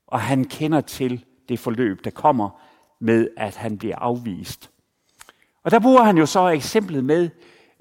Og 0.07 0.21
han 0.21 0.43
kender 0.43 0.81
til 0.81 1.25
det 1.50 1.59
forløb, 1.59 2.03
der 2.03 2.09
kommer 2.09 2.62
med, 3.00 3.29
at 3.38 3.55
han 3.55 3.77
bliver 3.77 3.95
afvist. 3.95 4.71
Og 5.63 5.71
der 5.71 5.79
bruger 5.79 6.03
han 6.03 6.17
jo 6.17 6.25
så 6.25 6.47
eksemplet 6.47 7.03
med 7.03 7.29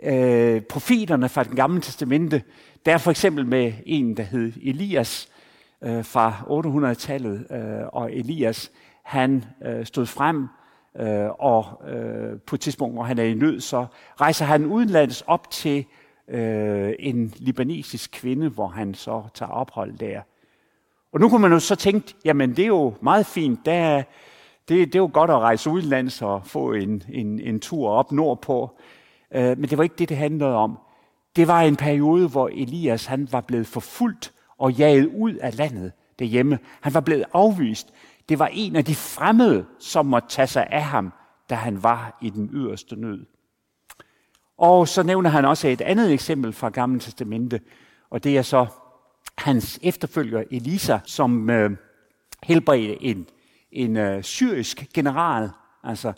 øh, 0.02 0.62
profeterne 0.62 1.28
fra 1.28 1.44
den 1.44 1.56
gamle 1.56 1.80
testamente. 1.80 2.42
Der 2.86 2.94
er 2.94 2.98
for 2.98 3.10
eksempel 3.10 3.46
med 3.46 3.72
en, 3.86 4.16
der 4.16 4.22
hed 4.22 4.52
Elias 4.62 5.28
øh, 5.82 6.04
fra 6.04 6.32
800-tallet, 6.46 7.46
øh, 7.50 7.86
og 7.92 8.12
Elias, 8.12 8.72
han 9.02 9.44
øh, 9.66 9.86
stod 9.86 10.06
frem, 10.06 10.48
øh, 11.00 11.28
og 11.38 11.82
øh, 11.88 12.40
på 12.46 12.54
et 12.54 12.60
tidspunkt, 12.60 12.94
hvor 12.94 13.02
han 13.02 13.18
er 13.18 13.24
i 13.24 13.34
nød, 13.34 13.60
så 13.60 13.86
rejser 14.20 14.44
han 14.44 14.66
udenlands 14.66 15.22
op 15.22 15.50
til 15.50 15.84
øh, 16.28 16.92
en 16.98 17.32
libanesisk 17.36 18.10
kvinde, 18.12 18.48
hvor 18.48 18.66
han 18.66 18.94
så 18.94 19.22
tager 19.34 19.50
ophold 19.50 19.98
der. 19.98 20.20
Og 21.12 21.20
nu 21.20 21.28
kunne 21.28 21.42
man 21.42 21.52
jo 21.52 21.58
så 21.58 21.76
tænke, 21.76 22.14
jamen 22.24 22.50
det 22.50 22.62
er 22.62 22.66
jo 22.66 22.94
meget 23.00 23.26
fint, 23.26 23.66
der, 23.66 24.02
det, 24.68 24.86
det 24.86 24.94
er 24.94 24.98
jo 24.98 25.10
godt 25.12 25.30
at 25.30 25.38
rejse 25.38 25.70
udenlands 25.70 26.22
og 26.22 26.46
få 26.46 26.72
en, 26.72 27.02
en, 27.12 27.40
en 27.40 27.60
tur 27.60 27.88
op 27.88 28.12
nordpå. 28.12 28.78
Øh, 29.34 29.58
men 29.58 29.70
det 29.70 29.78
var 29.78 29.84
ikke 29.84 29.96
det, 29.98 30.08
det 30.08 30.16
handlede 30.16 30.54
om. 30.54 30.78
Det 31.36 31.48
var 31.48 31.60
en 31.60 31.76
periode, 31.76 32.28
hvor 32.28 32.48
Elias 32.48 33.06
han 33.06 33.28
var 33.32 33.40
blevet 33.40 33.66
forfulgt 33.66 34.32
og 34.58 34.72
jaget 34.72 35.06
ud 35.06 35.34
af 35.34 35.58
landet 35.58 35.92
derhjemme. 36.18 36.58
Han 36.80 36.94
var 36.94 37.00
blevet 37.00 37.24
afvist. 37.32 37.92
Det 38.28 38.38
var 38.38 38.50
en 38.52 38.76
af 38.76 38.84
de 38.84 38.94
fremmede, 38.94 39.64
som 39.78 40.06
måtte 40.06 40.28
tage 40.28 40.46
sig 40.46 40.66
af 40.70 40.82
ham, 40.82 41.12
da 41.50 41.54
han 41.54 41.82
var 41.82 42.18
i 42.22 42.30
den 42.30 42.50
yderste 42.52 42.96
nød. 42.96 43.26
Og 44.58 44.88
så 44.88 45.02
nævner 45.02 45.30
han 45.30 45.44
også 45.44 45.68
et 45.68 45.80
andet 45.80 46.12
eksempel 46.12 46.52
fra 46.52 46.68
Gamle 46.68 47.00
Testamente, 47.00 47.60
og 48.10 48.24
det 48.24 48.38
er 48.38 48.42
så 48.42 48.66
hans 49.38 49.80
efterfølger 49.82 50.44
Elisa, 50.50 50.98
som 51.04 51.50
øh, 51.50 51.70
helbredte 52.42 53.02
en, 53.02 53.26
en 53.72 53.96
øh, 53.96 54.22
syrisk 54.22 54.88
general. 54.94 55.50
Altså, 55.84 56.12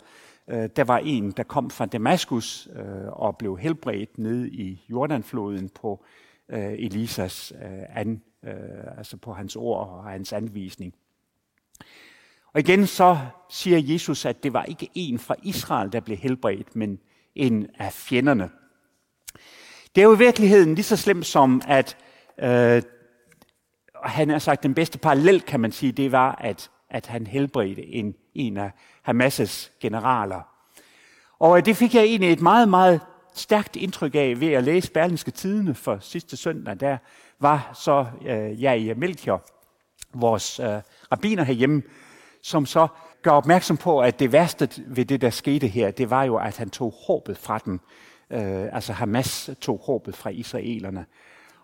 øh, 0.47 0.69
der 0.75 0.83
var 0.83 0.97
en, 0.97 1.31
der 1.31 1.43
kom 1.43 1.69
fra 1.69 1.85
Damaskus 1.85 2.69
øh, 2.75 3.07
og 3.07 3.37
blev 3.37 3.57
helbredt 3.57 4.17
nede 4.17 4.49
i 4.49 4.85
Jordanfloden 4.89 5.69
på 5.69 6.05
øh, 6.49 6.73
Elisas 6.73 7.53
øh, 7.61 7.99
an, 7.99 8.21
øh, 8.43 8.97
altså 8.97 9.17
på 9.17 9.33
hans 9.33 9.55
ord 9.55 9.89
og 9.89 10.03
hans 10.03 10.33
anvisning. 10.33 10.93
Og 12.53 12.59
igen 12.59 12.87
så 12.87 13.17
siger 13.49 13.93
Jesus, 13.93 14.25
at 14.25 14.43
det 14.43 14.53
var 14.53 14.63
ikke 14.63 14.89
en 14.95 15.19
fra 15.19 15.35
Israel, 15.43 15.91
der 15.91 15.99
blev 15.99 16.17
helbredt, 16.17 16.75
men 16.75 16.99
end 17.37 17.65
af 17.79 17.93
fjenderne. 17.93 18.49
Det 19.95 20.01
er 20.01 20.05
jo 20.05 20.15
i 20.15 20.17
virkeligheden 20.17 20.75
lige 20.75 20.85
så 20.85 20.95
slemt 20.95 21.25
som, 21.25 21.61
at 21.67 21.97
øh, 22.39 22.81
han 24.03 24.29
har 24.29 24.39
sagt, 24.39 24.63
den 24.63 24.73
bedste 24.73 24.97
parallel, 24.97 25.41
kan 25.41 25.59
man 25.59 25.71
sige, 25.71 25.91
det 25.91 26.11
var, 26.11 26.35
at, 26.35 26.69
at 26.89 27.07
han 27.07 27.27
helbredte 27.27 27.85
en, 27.85 28.15
en 28.35 28.57
af 28.57 28.71
Hamas' 29.09 29.71
generaler. 29.79 30.41
Og 31.39 31.57
øh, 31.57 31.65
det 31.65 31.77
fik 31.77 31.95
jeg 31.95 32.03
egentlig 32.03 32.31
et 32.31 32.41
meget, 32.41 32.69
meget 32.69 33.01
stærkt 33.33 33.75
indtryk 33.75 34.15
af 34.15 34.39
ved 34.39 34.47
at 34.47 34.63
læse 34.63 34.91
Berlingske 34.91 35.31
Tidene 35.31 35.73
for 35.73 35.97
sidste 36.01 36.37
søndag, 36.37 36.79
der 36.79 36.97
var 37.39 37.71
så 37.73 38.05
øh, 38.25 38.63
jeg 38.63 38.79
i 38.79 38.93
Melchior, 38.93 39.45
vores 40.13 40.59
øh, 40.59 40.81
rabiner 41.11 41.43
herhjemme, 41.43 41.83
som 42.41 42.65
så 42.65 42.87
gør 43.27 43.33
opmærksom 43.33 43.77
på, 43.77 43.99
at 43.99 44.19
det 44.19 44.31
værste 44.31 44.69
ved 44.87 45.05
det, 45.05 45.21
der 45.21 45.29
skete 45.29 45.67
her, 45.67 45.91
det 45.91 46.09
var 46.09 46.23
jo, 46.23 46.37
at 46.37 46.57
han 46.57 46.69
tog 46.69 46.93
håbet 47.07 47.37
fra 47.37 47.57
dem. 47.57 47.79
Øh, 48.31 48.65
altså 48.71 48.93
Hamas 48.93 49.49
tog 49.61 49.81
håbet 49.85 50.15
fra 50.15 50.29
israelerne. 50.29 51.05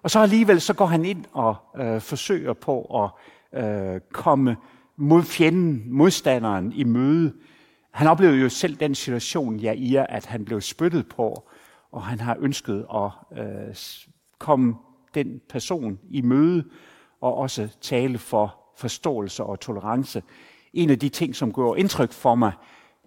Og 0.02 0.12
så 0.12 0.20
alligevel 0.20 0.62
så 0.62 0.74
går 0.74 0.86
han 0.86 1.06
ind 1.06 1.26
og 1.32 1.56
øh, 1.78 2.02
forsøger 2.02 2.54
på 2.54 3.04
at 3.04 3.10
øh, 3.64 4.02
komme 4.14 4.58
mod 4.98 5.24
fjenden, 5.24 5.84
modstanderen 5.88 6.74
i 6.74 6.84
møde. 6.84 7.34
Han 7.92 8.08
oplevede 8.08 8.38
jo 8.38 8.50
selv 8.50 8.76
den 8.76 8.96
situation, 8.96 9.58
ja, 9.58 9.72
i 9.72 9.96
at 10.10 10.26
han 10.26 10.46
blev 10.46 10.62
spyttet 10.62 11.08
på, 11.08 11.50
og 11.92 12.04
han 12.04 12.20
har 12.20 12.38
ønsket 12.40 12.86
at 12.96 13.40
øh, 13.44 13.76
komme 14.40 14.76
den 15.14 15.42
person 15.50 16.00
i 16.10 16.22
møde, 16.22 16.64
og 17.22 17.38
også 17.38 17.70
tale 17.82 18.18
for 18.18 18.56
forståelse 18.78 19.44
og 19.44 19.60
tolerance. 19.60 20.24
En 20.74 20.90
af 20.90 21.00
de 21.00 21.10
ting, 21.10 21.36
som 21.36 21.54
gjorde 21.54 21.80
indtryk 21.80 22.12
for 22.12 22.36
mig, 22.36 22.52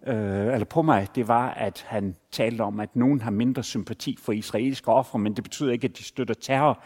øh, 0.06 0.52
eller 0.52 0.64
på 0.64 0.82
mig, 0.82 1.08
det 1.14 1.28
var, 1.28 1.50
at 1.50 1.84
han 1.88 2.16
talte 2.30 2.62
om, 2.62 2.80
at 2.80 2.96
nogen 2.96 3.20
har 3.20 3.30
mindre 3.30 3.62
sympati 3.62 4.16
for 4.20 4.32
israelske 4.32 4.88
ofre, 4.88 5.18
men 5.18 5.36
det 5.36 5.44
betyder 5.44 5.72
ikke, 5.72 5.84
at 5.84 5.98
de 5.98 6.04
støtter 6.04 6.34
terror. 6.34 6.82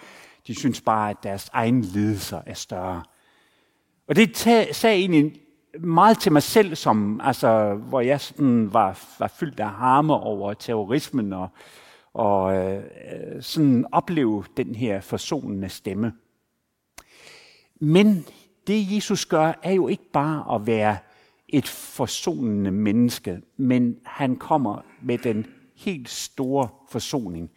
De 0.47 0.55
synes 0.55 0.81
bare, 0.81 1.11
at 1.11 1.17
deres 1.23 1.51
egen 1.53 1.81
lidelser 1.81 2.41
er 2.47 2.55
større. 2.55 3.03
Og 4.09 4.17
det 4.17 4.37
sagde 4.77 4.99
egentlig 4.99 5.33
meget 5.81 6.19
til 6.19 6.33
mig 6.33 6.43
selv, 6.43 6.75
som, 6.75 7.21
altså, 7.25 7.75
hvor 7.75 8.01
jeg 8.01 8.21
sådan 8.21 8.75
var, 8.75 9.01
var 9.19 9.29
fyldt 9.29 9.61
af 9.61 9.71
harme 9.71 10.15
over 10.15 10.55
terrorismen 10.55 11.33
og, 11.33 11.49
og 12.15 12.57
øh, 12.57 12.83
sådan 13.41 13.87
opleve 13.93 14.45
den 14.57 14.75
her 14.75 15.01
forsonende 15.01 15.69
stemme. 15.69 16.13
Men 17.81 18.25
det 18.71 18.95
Jesus 18.95 19.27
gør, 19.27 19.53
er 19.63 19.73
jo 19.73 19.89
ikke 19.89 20.11
bare 20.13 20.55
at 20.55 20.67
være 20.67 20.97
et 21.49 21.69
forsonende 21.69 22.71
menneske, 22.71 23.41
men 23.57 23.97
han 24.05 24.37
kommer 24.37 24.85
med 25.03 25.19
den 25.19 25.47
helt 25.77 26.09
store 26.09 26.69
forsoning. 26.89 27.51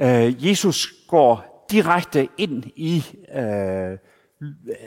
Øh, 0.00 0.48
Jesus 0.48 0.94
går 1.08 1.66
direkte 1.70 2.28
ind 2.38 2.64
i 2.76 3.04
øh, 3.34 3.92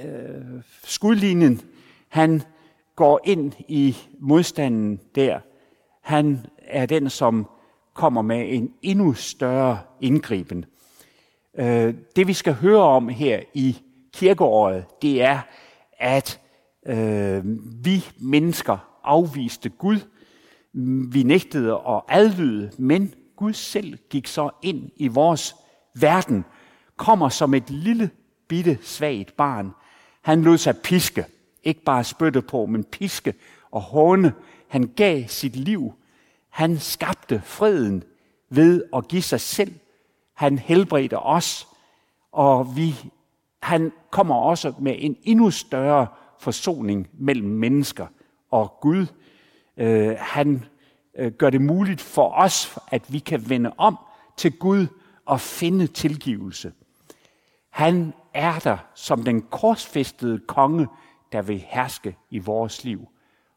øh, 0.06 0.62
skudlinjen. 0.84 1.62
Han 2.08 2.42
går 2.96 3.20
ind 3.24 3.54
i 3.68 3.98
modstanden 4.20 5.00
der. 5.16 5.40
Han 6.02 6.46
er 6.58 6.86
den, 6.86 7.10
som 7.10 7.50
kommer 7.94 8.22
med 8.22 8.46
en 8.50 8.74
endnu 8.82 9.14
større 9.14 9.80
indgriben. 10.02 10.66
Øh, 11.58 11.94
det 12.16 12.28
vi 12.28 12.34
skal 12.34 12.54
høre 12.54 12.84
om 12.84 13.10
her 13.10 13.40
i 13.54 13.78
kirkeåret, 14.15 14.86
det 15.01 15.22
er, 15.22 15.39
at 16.00 16.41
øh, 16.88 17.43
vi 17.86 18.05
mennesker 18.17 18.77
afviste 19.03 19.69
Gud. 19.69 20.00
Vi 21.12 21.24
nægtede 21.24 21.74
at 21.88 22.01
adlyde, 22.07 22.72
men 22.77 23.13
Gud 23.36 23.53
selv 23.53 23.98
gik 24.10 24.27
så 24.27 24.50
ind 24.62 24.89
i 24.95 25.07
vores 25.07 25.55
verden, 25.95 26.45
kommer 26.98 27.29
som 27.29 27.53
et 27.53 27.69
lille 27.69 28.10
bitte 28.48 28.77
svagt 28.81 29.38
barn. 29.38 29.72
Han 30.22 30.41
lod 30.41 30.57
sig 30.57 30.77
piske, 30.77 31.25
ikke 31.63 31.84
bare 31.84 32.03
spytte 32.03 32.41
på, 32.41 32.65
men 32.65 32.84
piske 32.84 33.34
og 33.72 33.81
håne. 33.81 34.34
Han 34.67 34.91
gav 34.95 35.24
sit 35.27 35.55
liv. 35.55 35.93
Han 36.50 36.79
skabte 36.79 37.41
freden 37.45 38.03
ved 38.50 38.84
at 38.95 39.07
give 39.07 39.22
sig 39.22 39.41
selv. 39.41 39.74
Han 40.34 40.57
helbredte 40.60 41.19
os, 41.19 41.67
og 42.31 42.75
vi, 42.75 42.95
han 43.65 43.91
kommer 44.12 44.36
også 44.36 44.74
med 44.79 44.95
en 44.98 45.17
endnu 45.24 45.51
større 45.51 46.08
forsoning 46.39 47.10
mellem 47.13 47.49
mennesker 47.49 48.08
og 48.51 48.78
Gud. 48.82 49.06
Øh, 49.78 50.15
han 50.19 50.65
øh, 51.17 51.32
gør 51.32 51.49
det 51.49 51.62
muligt 51.62 52.01
for 52.01 52.32
os, 52.32 52.78
at 52.91 53.13
vi 53.13 53.19
kan 53.19 53.49
vende 53.49 53.73
om 53.78 53.97
til 54.38 54.60
Gud 54.60 54.88
og 55.25 55.41
finde 55.41 55.88
tilgivelse. 55.88 56.73
Han 57.69 58.13
er 58.34 58.60
der 58.60 58.78
som 58.95 59.23
den 59.23 59.41
korsfæstede 59.41 60.39
konge, 60.47 60.88
der 61.32 61.41
vil 61.41 61.65
herske 61.67 62.17
i 62.30 62.39
vores 62.39 62.84
liv. 62.84 63.08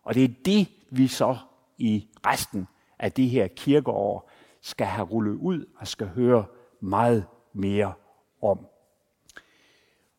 Og 0.04 0.14
det 0.14 0.24
er 0.24 0.34
det, 0.44 0.68
vi 0.90 1.06
så 1.06 1.36
i 1.78 2.06
resten 2.26 2.66
af 2.98 3.12
det 3.12 3.28
her 3.30 3.46
kirkeår 3.46 4.30
skal 4.62 4.86
have 4.86 5.06
rullet 5.06 5.34
ud 5.34 5.64
og 5.78 5.86
skal 5.86 6.06
høre 6.06 6.44
meget 6.80 7.26
mere 7.52 7.92
om. 8.42 8.58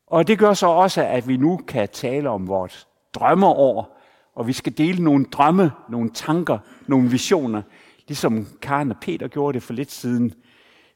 Og 0.10 0.28
det 0.28 0.40
gør 0.40 0.54
så 0.54 0.68
også, 0.68 1.02
at 1.02 1.28
vi 1.28 1.38
nu 1.38 1.58
kan 1.58 1.90
tale 1.90 2.30
om 2.30 2.48
vores 2.48 2.88
drømmeår, 3.14 3.98
og 4.36 4.48
vi 4.48 4.54
skal 4.54 4.78
dele 4.78 5.04
nogle 5.04 5.26
drømme, 5.26 5.72
nogle 5.90 6.10
tanker, 6.10 6.58
nogle 6.88 7.10
visioner, 7.10 7.62
ligesom 8.08 8.48
Karen 8.62 8.92
og 8.92 8.98
Peter 9.02 9.28
gjorde 9.28 9.54
det 9.54 9.64
for 9.64 9.74
lidt 9.74 9.92
siden. 9.92 10.34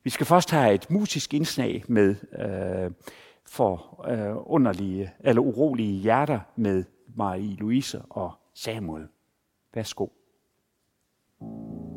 Vi 0.04 0.10
skal 0.10 0.26
først 0.26 0.52
have 0.52 0.74
et 0.74 0.90
musisk 0.90 1.34
indslag 1.34 1.84
med 1.88 2.16
øh, 2.40 2.92
for 3.46 4.06
øh, 4.10 4.36
underlige 4.46 5.12
eller 5.20 5.42
urolige 5.42 6.02
hjerter 6.02 6.40
med 6.56 6.84
Marie 7.16 7.56
Louise 7.56 8.02
og 8.10 8.32
Samuel. 8.56 9.08
Værsgo. 9.74 10.08
to 11.40 11.93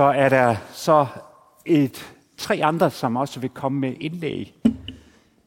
så 0.00 0.04
er 0.04 0.28
der 0.28 0.56
så 0.72 1.06
et, 1.66 2.12
tre 2.36 2.60
andre, 2.62 2.90
som 2.90 3.16
også 3.16 3.40
vil 3.40 3.50
komme 3.50 3.80
med 3.80 3.92
indlæg 4.00 4.54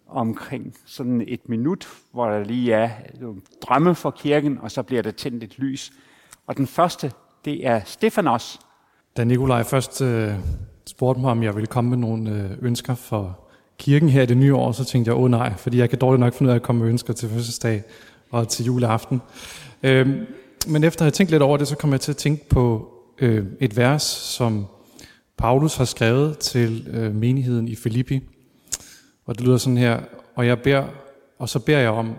omkring 0.08 0.74
sådan 0.86 1.24
et 1.28 1.50
minut, 1.50 1.88
hvor 2.12 2.30
der 2.30 2.44
lige 2.44 2.74
er 2.74 2.90
drømme 3.62 3.96
for 3.96 4.12
kirken, 4.12 4.60
og 4.62 4.72
så 4.72 4.84
bliver 4.84 5.02
der 5.02 5.12
tændt 5.12 5.44
et 5.44 5.60
lys. 5.60 5.92
Og 6.48 6.58
den 6.58 6.68
første, 6.68 7.12
det 7.46 7.68
er 7.68 7.82
Stefanos. 7.86 8.60
Da 9.18 9.24
Nikolaj 9.24 9.64
først 9.64 10.02
øh, 10.02 10.34
spurgte 10.88 11.22
mig, 11.22 11.32
om 11.32 11.44
jeg 11.44 11.56
ville 11.56 11.68
komme 11.68 11.90
med 11.90 11.98
nogle 11.98 12.32
øh, 12.32 12.58
ønsker 12.62 12.96
for 12.96 13.40
kirken 13.78 14.10
her 14.10 14.22
i 14.22 14.26
det 14.26 14.38
nye 14.38 14.56
år, 14.56 14.72
så 14.72 14.86
tænkte 14.86 15.10
jeg, 15.10 15.18
åh 15.18 15.24
oh, 15.24 15.32
nej, 15.32 15.54
fordi 15.58 15.78
jeg 15.78 15.90
kan 15.90 16.00
dårligt 16.00 16.20
nok 16.20 16.34
finde 16.34 16.50
ud 16.50 16.52
af 16.52 16.56
at 16.56 16.64
komme 16.64 16.82
med 16.82 16.90
ønsker 16.90 17.14
til 17.14 17.30
fødselsdag 17.30 17.84
og 18.32 18.48
til 18.48 18.66
juleaften. 18.66 19.22
Øh, 19.84 20.08
men 20.68 20.84
efter 20.84 21.02
at 21.02 21.06
have 21.06 21.12
tænkt 21.12 21.32
lidt 21.32 21.42
over 21.42 21.58
det, 21.58 21.68
så 21.68 21.78
kom 21.78 21.92
jeg 21.92 22.02
til 22.02 22.12
at 22.12 22.18
tænke 22.18 22.50
på 22.50 22.93
øh, 23.20 23.46
et 23.60 23.78
vers, 23.78 24.04
som 24.04 24.66
Paulus 25.38 25.76
har 25.76 25.86
skrevet 25.86 26.38
til 26.38 26.88
øh, 26.90 27.16
menigheden 27.16 27.68
i 27.68 27.76
Filippi. 27.76 28.22
Og 29.26 29.36
det 29.36 29.46
lyder 29.46 29.58
sådan 29.58 29.78
her, 29.78 30.00
og 30.36 30.48
jeg 30.48 30.62
beder, 30.62 30.88
og 31.40 31.50
så 31.50 31.60
beder 31.60 31.80
jeg 31.80 31.90
om, 31.90 32.16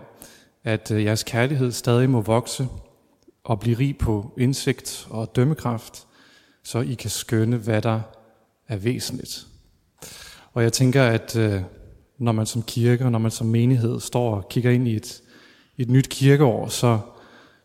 at 0.63 0.91
øh, 0.91 1.03
jeres 1.03 1.23
kærlighed 1.23 1.71
stadig 1.71 2.09
må 2.09 2.21
vokse 2.21 2.67
og 3.43 3.59
blive 3.59 3.77
rig 3.79 3.97
på 3.97 4.33
indsigt 4.37 5.07
og 5.09 5.35
dømmekraft, 5.35 6.07
så 6.63 6.79
I 6.79 6.93
kan 6.93 7.09
skønne, 7.09 7.57
hvad 7.57 7.81
der 7.81 7.99
er 8.67 8.77
væsentligt. 8.77 9.47
Og 10.53 10.63
jeg 10.63 10.73
tænker, 10.73 11.03
at 11.03 11.35
øh, 11.35 11.61
når 12.17 12.31
man 12.31 12.45
som 12.45 12.63
kirke 12.63 13.05
og 13.05 13.11
når 13.11 13.19
man 13.19 13.31
som 13.31 13.47
menighed 13.47 13.99
står 13.99 14.35
og 14.35 14.49
kigger 14.49 14.71
ind 14.71 14.87
i 14.87 14.95
et, 14.95 15.21
et 15.77 15.89
nyt 15.89 16.09
kirkeår, 16.09 16.67
så 16.67 16.99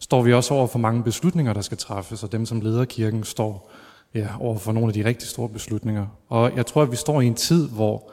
står 0.00 0.22
vi 0.22 0.32
også 0.32 0.54
over 0.54 0.66
for 0.66 0.78
mange 0.78 1.02
beslutninger, 1.02 1.52
der 1.52 1.60
skal 1.60 1.78
træffes, 1.78 2.22
og 2.22 2.32
dem, 2.32 2.46
som 2.46 2.60
leder 2.60 2.84
kirken, 2.84 3.24
står 3.24 3.70
ja, 4.14 4.28
over 4.40 4.58
for 4.58 4.72
nogle 4.72 4.88
af 4.88 4.94
de 4.94 5.04
rigtig 5.04 5.28
store 5.28 5.48
beslutninger. 5.48 6.06
Og 6.28 6.56
jeg 6.56 6.66
tror, 6.66 6.82
at 6.82 6.90
vi 6.90 6.96
står 6.96 7.20
i 7.20 7.26
en 7.26 7.34
tid, 7.34 7.68
hvor, 7.68 8.12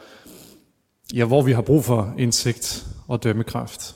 ja, 1.14 1.26
hvor 1.26 1.42
vi 1.42 1.52
har 1.52 1.62
brug 1.62 1.84
for 1.84 2.14
indsigt 2.18 2.88
og 3.08 3.24
dømmekraft. 3.24 3.96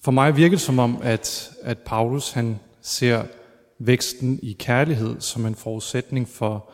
For 0.00 0.10
mig 0.10 0.36
virker 0.36 0.56
det 0.56 0.60
som 0.60 0.78
om, 0.78 0.98
at, 1.02 1.50
at 1.62 1.78
Paulus 1.78 2.30
han 2.30 2.60
ser 2.82 3.24
væksten 3.78 4.40
i 4.42 4.52
kærlighed 4.52 5.20
som 5.20 5.46
en 5.46 5.54
forudsætning 5.54 6.28
for 6.28 6.70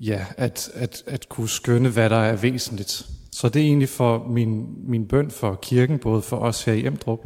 ja, 0.00 0.26
at, 0.36 0.70
at, 0.74 1.02
at 1.06 1.28
kunne 1.28 1.48
skønne, 1.48 1.88
hvad 1.88 2.10
der 2.10 2.16
er 2.16 2.36
væsentligt. 2.36 3.06
Så 3.34 3.48
det 3.48 3.62
er 3.62 3.66
egentlig 3.66 3.88
for 3.88 4.26
min, 4.28 4.66
min 4.86 5.08
bøn 5.08 5.30
for 5.30 5.54
kirken, 5.62 5.98
både 5.98 6.22
for 6.22 6.36
os 6.36 6.64
her 6.64 6.72
i 6.72 6.86
Emdrup, 6.86 7.20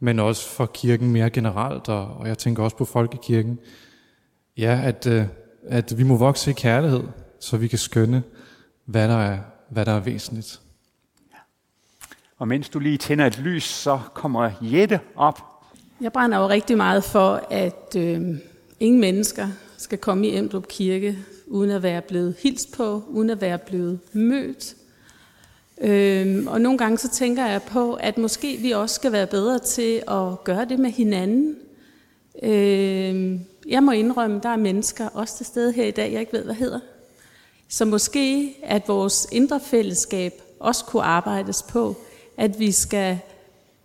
men 0.00 0.18
også 0.18 0.48
for 0.48 0.66
kirken 0.66 1.10
mere 1.10 1.30
generelt, 1.30 1.88
og, 1.88 2.06
og 2.06 2.28
jeg 2.28 2.38
tænker 2.38 2.62
også 2.62 2.76
på 2.76 2.84
folkekirken. 2.84 3.58
Ja, 4.56 4.80
at, 4.84 5.06
øh, 5.06 5.24
at 5.68 5.98
vi 5.98 6.02
må 6.02 6.16
vokse 6.16 6.50
i 6.50 6.54
kærlighed, 6.54 7.02
så 7.40 7.56
vi 7.56 7.68
kan 7.68 7.78
skønne, 7.78 8.22
hvad 8.84 9.08
der 9.08 9.16
er, 9.16 9.38
hvad 9.68 9.84
der 9.84 9.92
er 9.92 10.00
væsentligt. 10.00 10.60
Og 12.38 12.48
mens 12.48 12.68
du 12.68 12.78
lige 12.78 12.98
tænder 12.98 13.26
et 13.26 13.38
lys, 13.38 13.64
så 13.64 14.00
kommer 14.14 14.50
Jette 14.62 15.00
op. 15.16 15.42
Jeg 16.00 16.12
brænder 16.12 16.38
jo 16.38 16.48
rigtig 16.48 16.76
meget 16.76 17.04
for, 17.04 17.46
at 17.50 17.96
øh, 17.96 18.20
ingen 18.80 19.00
mennesker 19.00 19.48
skal 19.76 19.98
komme 19.98 20.26
i 20.26 20.36
Emdrup 20.36 20.68
Kirke, 20.68 21.18
uden 21.46 21.70
at 21.70 21.82
være 21.82 22.02
blevet 22.02 22.36
hilst 22.42 22.76
på, 22.76 23.04
uden 23.08 23.30
at 23.30 23.40
være 23.40 23.58
blevet 23.58 24.00
mødt. 24.12 24.74
Øhm, 25.80 26.46
og 26.46 26.60
nogle 26.60 26.78
gange 26.78 26.98
så 26.98 27.08
tænker 27.08 27.46
jeg 27.46 27.62
på, 27.62 27.94
at 27.94 28.18
måske 28.18 28.56
vi 28.56 28.70
også 28.70 28.94
skal 28.94 29.12
være 29.12 29.26
bedre 29.26 29.58
til 29.58 30.02
at 30.08 30.44
gøre 30.44 30.64
det 30.64 30.78
med 30.78 30.90
hinanden. 30.90 31.56
Øhm, 32.42 33.40
jeg 33.68 33.82
må 33.82 33.90
indrømme, 33.90 34.40
der 34.42 34.48
er 34.48 34.56
mennesker 34.56 35.08
også 35.08 35.36
til 35.36 35.46
stede 35.46 35.72
her 35.72 35.84
i 35.84 35.90
dag, 35.90 36.12
jeg 36.12 36.20
ikke 36.20 36.32
ved, 36.32 36.44
hvad 36.44 36.54
hedder. 36.54 36.80
Så 37.68 37.84
måske 37.84 38.56
at 38.62 38.88
vores 38.88 39.28
indre 39.32 39.60
fællesskab 39.60 40.32
også 40.60 40.84
kunne 40.84 41.02
arbejdes 41.02 41.62
på, 41.62 41.96
at 42.36 42.58
vi 42.58 42.72
skal 42.72 43.18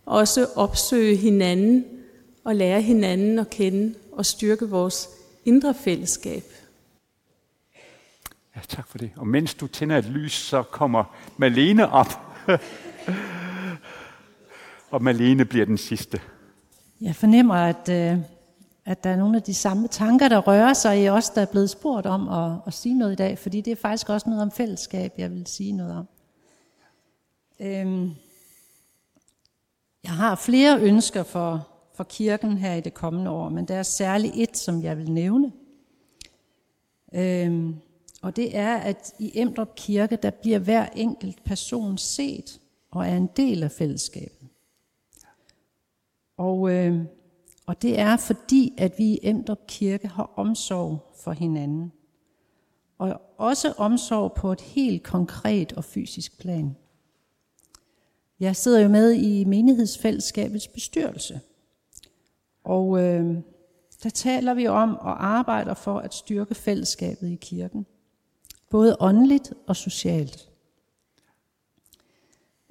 også 0.06 0.46
opsøge 0.54 1.16
hinanden 1.16 1.84
og 2.44 2.56
lære 2.56 2.82
hinanden 2.82 3.38
at 3.38 3.50
kende 3.50 3.94
og 4.12 4.26
styrke 4.26 4.68
vores 4.68 5.08
indre 5.44 5.74
fællesskab. 5.74 6.44
Ja, 8.56 8.60
tak 8.68 8.88
for 8.88 8.98
det. 8.98 9.10
Og 9.16 9.26
mens 9.26 9.54
du 9.54 9.66
tænder 9.66 9.98
et 9.98 10.04
lys, 10.04 10.32
så 10.32 10.62
kommer 10.62 11.04
Malene 11.36 11.92
op. 11.92 12.20
og 14.90 15.02
Malene 15.02 15.44
bliver 15.44 15.66
den 15.66 15.78
sidste. 15.78 16.20
Jeg 17.00 17.16
fornemmer, 17.16 17.54
at, 17.54 17.88
øh, 17.88 18.18
at 18.84 19.04
der 19.04 19.10
er 19.10 19.16
nogle 19.16 19.36
af 19.36 19.42
de 19.42 19.54
samme 19.54 19.88
tanker, 19.88 20.28
der 20.28 20.38
rører 20.38 20.72
sig 20.72 21.02
i 21.02 21.08
os, 21.08 21.30
der 21.30 21.42
er 21.42 21.46
blevet 21.46 21.70
spurgt 21.70 22.06
om 22.06 22.28
at, 22.28 22.60
at 22.66 22.74
sige 22.74 22.98
noget 22.98 23.12
i 23.12 23.16
dag, 23.16 23.38
fordi 23.38 23.60
det 23.60 23.70
er 23.70 23.76
faktisk 23.76 24.08
også 24.08 24.28
noget 24.28 24.42
om 24.42 24.50
fællesskab, 24.50 25.12
jeg 25.18 25.30
vil 25.30 25.46
sige 25.46 25.72
noget 25.72 25.96
om. 25.96 26.08
Øhm, 27.60 28.10
jeg 30.04 30.12
har 30.12 30.34
flere 30.34 30.80
ønsker 30.80 31.22
for, 31.22 31.68
for 31.94 32.04
kirken 32.04 32.58
her 32.58 32.74
i 32.74 32.80
det 32.80 32.94
kommende 32.94 33.30
år, 33.30 33.48
men 33.48 33.68
der 33.68 33.74
er 33.74 33.82
særligt 33.82 34.32
et, 34.36 34.56
som 34.56 34.82
jeg 34.82 34.98
vil 34.98 35.10
nævne. 35.10 35.52
Øhm, 37.14 37.76
og 38.24 38.36
det 38.36 38.56
er, 38.56 38.76
at 38.76 39.14
i 39.18 39.32
Emdrup 39.34 39.74
Kirke, 39.76 40.16
der 40.16 40.30
bliver 40.30 40.58
hver 40.58 40.86
enkelt 40.86 41.44
person 41.44 41.98
set 41.98 42.60
og 42.90 43.06
er 43.06 43.16
en 43.16 43.30
del 43.36 43.62
af 43.62 43.70
fællesskabet. 43.70 44.48
Og, 46.36 46.70
øh, 46.70 47.04
og 47.66 47.82
det 47.82 47.98
er 47.98 48.16
fordi, 48.16 48.74
at 48.78 48.98
vi 48.98 49.04
i 49.04 49.18
Emdrup 49.22 49.66
Kirke 49.66 50.08
har 50.08 50.30
omsorg 50.36 51.12
for 51.16 51.32
hinanden. 51.32 51.92
Og 52.98 53.20
også 53.38 53.72
omsorg 53.76 54.32
på 54.32 54.52
et 54.52 54.60
helt 54.60 55.02
konkret 55.02 55.72
og 55.72 55.84
fysisk 55.84 56.38
plan. 56.38 56.76
Jeg 58.40 58.56
sidder 58.56 58.80
jo 58.80 58.88
med 58.88 59.12
i 59.12 59.44
menighedsfællesskabets 59.44 60.68
bestyrelse. 60.68 61.40
Og 62.64 63.00
øh, 63.00 63.36
der 64.02 64.10
taler 64.10 64.54
vi 64.54 64.66
om 64.66 64.96
og 64.96 65.26
arbejder 65.26 65.74
for 65.74 65.98
at 65.98 66.14
styrke 66.14 66.54
fællesskabet 66.54 67.28
i 67.28 67.38
kirken 67.40 67.86
både 68.74 68.96
åndeligt 69.00 69.52
og 69.66 69.76
socialt. 69.76 70.48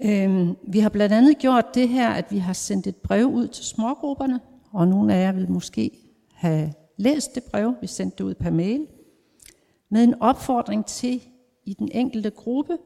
Øhm, 0.01 0.55
vi 0.67 0.79
har 0.79 0.89
blandt 0.89 1.15
andet 1.15 1.37
gjort 1.37 1.75
det 1.75 1.89
her, 1.89 2.09
at 2.09 2.25
vi 2.31 2.37
har 2.37 2.53
sendt 2.53 2.87
et 2.87 2.95
brev 2.95 3.25
ud 3.25 3.47
til 3.47 3.65
smågrupperne, 3.65 4.39
og 4.71 4.87
nogle 4.87 5.13
af 5.13 5.23
jer 5.25 5.31
vil 5.31 5.51
måske 5.51 5.91
have 6.33 6.73
læst 6.97 7.35
det 7.35 7.43
brev, 7.43 7.75
vi 7.81 7.87
sendte 7.87 8.17
det 8.17 8.23
ud 8.23 8.33
per 8.33 8.49
mail, 8.49 8.87
med 9.89 10.03
en 10.03 10.21
opfordring 10.21 10.85
til 10.85 11.23
i 11.65 11.73
den 11.73 11.89
enkelte 11.91 12.29
gruppe 12.29 12.77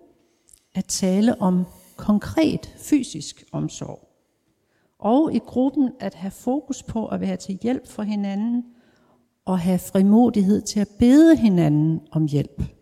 at 0.76 0.86
tale 0.86 1.42
om 1.42 1.66
konkret 1.96 2.76
fysisk 2.78 3.44
omsorg. 3.52 4.10
Og 5.00 5.34
i 5.36 5.40
gruppen 5.40 5.92
at 6.00 6.14
have 6.14 6.32
fokus 6.32 6.84
på 6.84 7.08
at 7.08 7.22
være 7.22 7.38
til 7.38 7.60
hjælp 7.62 7.88
for 7.88 8.04
hinanden 8.04 8.66
og 9.46 9.60
have 9.60 9.80
frimodighed 9.80 10.62
til 10.62 10.80
at 10.80 10.90
bede 11.00 11.36
hinanden 11.36 12.02
om 12.12 12.26
hjælp. 12.26 12.77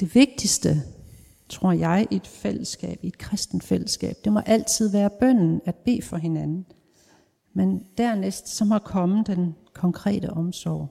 Det 0.00 0.14
vigtigste, 0.14 0.82
tror 1.48 1.72
jeg, 1.72 2.06
i 2.10 2.16
et 2.16 2.26
fællesskab, 2.26 2.98
i 3.02 3.06
et 3.06 3.18
kristen 3.18 3.60
fællesskab, 3.60 4.16
det 4.24 4.32
må 4.32 4.40
altid 4.46 4.88
være 4.88 5.10
bønden 5.10 5.60
at 5.64 5.74
bede 5.74 6.02
for 6.02 6.16
hinanden. 6.16 6.66
Men 7.52 7.86
dernæst 7.98 8.48
så 8.48 8.64
må 8.64 8.78
komme 8.78 9.24
den 9.26 9.54
konkrete 9.72 10.30
omsorg. 10.30 10.88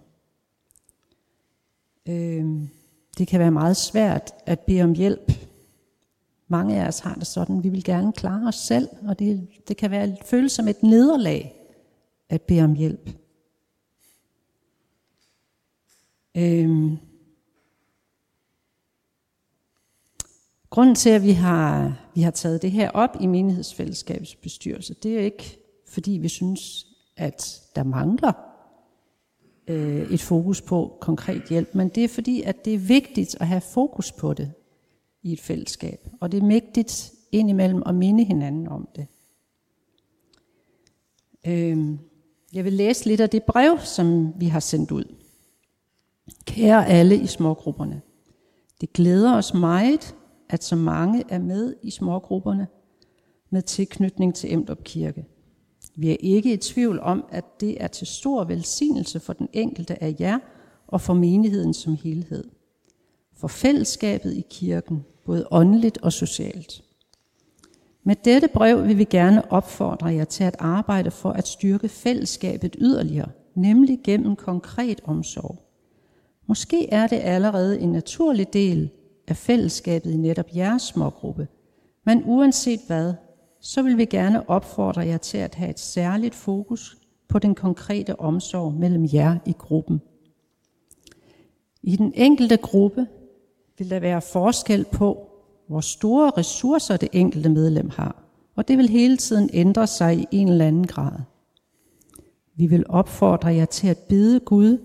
Øhm, 2.05 2.69
det 3.17 3.27
kan 3.27 3.39
være 3.39 3.51
meget 3.51 3.77
svært 3.77 4.31
at 4.45 4.59
bede 4.59 4.81
om 4.81 4.93
hjælp. 4.93 5.31
Mange 6.47 6.81
af 6.83 6.87
os 6.87 6.99
har 6.99 7.15
det 7.15 7.27
sådan, 7.27 7.63
vi 7.63 7.69
vil 7.69 7.83
gerne 7.83 8.13
klare 8.13 8.47
os 8.47 8.55
selv, 8.55 8.89
og 9.07 9.19
det, 9.19 9.47
det 9.67 9.77
kan 9.77 9.91
være 9.91 10.17
føles 10.25 10.51
som 10.51 10.67
et 10.67 10.83
nederlag 10.83 11.55
at 12.29 12.41
bede 12.41 12.61
om 12.61 12.73
hjælp. 12.73 13.09
Øhm, 16.37 16.97
Grunden 20.69 20.95
til, 20.95 21.09
at 21.09 21.23
vi 21.23 21.31
har, 21.31 21.97
vi 22.15 22.21
har 22.21 22.31
taget 22.31 22.61
det 22.61 22.71
her 22.71 22.89
op 22.89 23.17
i 23.19 23.25
menighedsfællesskabets 23.25 24.35
bestyrelse, 24.35 24.93
det 24.93 25.15
er 25.15 25.21
ikke, 25.21 25.57
fordi 25.87 26.11
vi 26.11 26.27
synes, 26.27 26.85
at 27.17 27.61
der 27.75 27.83
mangler 27.83 28.31
øh, 29.67 30.11
et 30.11 30.21
fokus 30.21 30.61
på 30.61 30.97
konkret 31.01 31.43
hjælp, 31.49 31.75
men 31.75 31.89
det 31.89 32.03
er 32.03 32.07
fordi, 32.07 32.41
at 32.41 32.65
det 32.65 32.73
er 32.73 32.77
vigtigt 32.77 33.37
at 33.39 33.47
have 33.47 33.61
fokus 33.61 34.11
på 34.11 34.33
det 34.33 34.51
i 35.23 35.33
et 35.33 35.41
fællesskab. 35.41 36.07
Og 36.21 36.31
det 36.31 36.43
er 36.43 36.47
vigtigt 36.47 37.11
indimellem 37.31 37.83
at 37.85 37.95
minde 37.95 38.23
hinanden 38.23 38.67
om 38.67 38.87
det. 38.95 39.07
Øh, 41.47 41.97
jeg 42.53 42.65
vil 42.65 42.73
læse 42.73 43.05
lidt 43.05 43.21
af 43.21 43.29
det 43.29 43.43
brev, 43.43 43.79
som 43.79 44.33
vi 44.39 44.45
har 44.45 44.59
sendt 44.59 44.91
ud. 44.91 45.15
Kære 46.45 46.87
alle 46.87 47.17
i 47.17 47.27
smågrupperne. 47.27 48.01
Det 48.81 48.93
glæder 48.93 49.35
os 49.35 49.53
meget, 49.53 50.15
at 50.49 50.63
så 50.63 50.75
mange 50.75 51.23
er 51.29 51.39
med 51.39 51.75
i 51.83 51.91
smågrupperne 51.91 52.67
med 53.49 53.61
tilknytning 53.61 54.35
til 54.35 54.53
Emdrup 54.53 54.83
Kirke. 54.83 55.25
Vi 55.95 56.11
er 56.11 56.17
ikke 56.19 56.53
i 56.53 56.57
tvivl 56.57 56.99
om, 56.99 57.25
at 57.29 57.61
det 57.61 57.83
er 57.83 57.87
til 57.87 58.07
stor 58.07 58.43
velsignelse 58.43 59.19
for 59.19 59.33
den 59.33 59.49
enkelte 59.53 60.03
af 60.03 60.15
jer 60.19 60.39
og 60.87 61.01
for 61.01 61.13
menigheden 61.13 61.73
som 61.73 61.97
helhed. 62.03 62.43
For 63.33 63.47
fællesskabet 63.47 64.33
i 64.33 64.45
kirken, 64.49 65.05
både 65.25 65.47
åndeligt 65.51 65.97
og 65.97 66.13
socialt. 66.13 66.83
Med 68.03 68.15
dette 68.25 68.47
brev 68.47 68.87
vil 68.87 68.97
vi 68.97 69.03
gerne 69.03 69.51
opfordre 69.51 70.07
jer 70.07 70.25
til 70.25 70.43
at 70.43 70.55
arbejde 70.59 71.11
for 71.11 71.31
at 71.31 71.47
styrke 71.47 71.89
fællesskabet 71.89 72.75
yderligere, 72.79 73.29
nemlig 73.55 73.99
gennem 74.03 74.35
konkret 74.35 75.01
omsorg. 75.03 75.57
Måske 76.47 76.89
er 76.89 77.07
det 77.07 77.19
allerede 77.23 77.79
en 77.79 77.91
naturlig 77.91 78.53
del 78.53 78.89
af 79.29 79.37
fællesskabet 79.37 80.11
i 80.11 80.17
netop 80.17 80.55
jeres 80.55 80.81
smågruppe, 80.81 81.47
men 82.05 82.23
uanset 82.25 82.79
hvad, 82.87 83.13
så 83.61 83.81
vil 83.81 83.97
vi 83.97 84.05
gerne 84.05 84.49
opfordre 84.49 85.01
jer 85.01 85.17
til 85.17 85.37
at 85.37 85.55
have 85.55 85.69
et 85.69 85.79
særligt 85.79 86.35
fokus 86.35 86.97
på 87.27 87.39
den 87.39 87.55
konkrete 87.55 88.19
omsorg 88.19 88.73
mellem 88.73 89.07
jer 89.13 89.37
i 89.45 89.53
gruppen. 89.57 90.01
I 91.83 91.95
den 91.95 92.13
enkelte 92.15 92.57
gruppe 92.57 93.07
vil 93.77 93.89
der 93.89 93.99
være 93.99 94.21
forskel 94.21 94.85
på, 94.91 95.29
hvor 95.67 95.81
store 95.81 96.31
ressourcer 96.37 96.97
det 96.97 97.09
enkelte 97.11 97.49
medlem 97.49 97.89
har, 97.89 98.23
og 98.55 98.67
det 98.67 98.77
vil 98.77 98.89
hele 98.89 99.17
tiden 99.17 99.49
ændre 99.53 99.87
sig 99.87 100.17
i 100.19 100.27
en 100.31 100.47
eller 100.47 100.67
anden 100.67 100.87
grad. 100.87 101.19
Vi 102.55 102.67
vil 102.67 102.85
opfordre 102.89 103.49
jer 103.53 103.65
til 103.65 103.87
at 103.87 103.97
bede 103.97 104.39
Gud, 104.39 104.77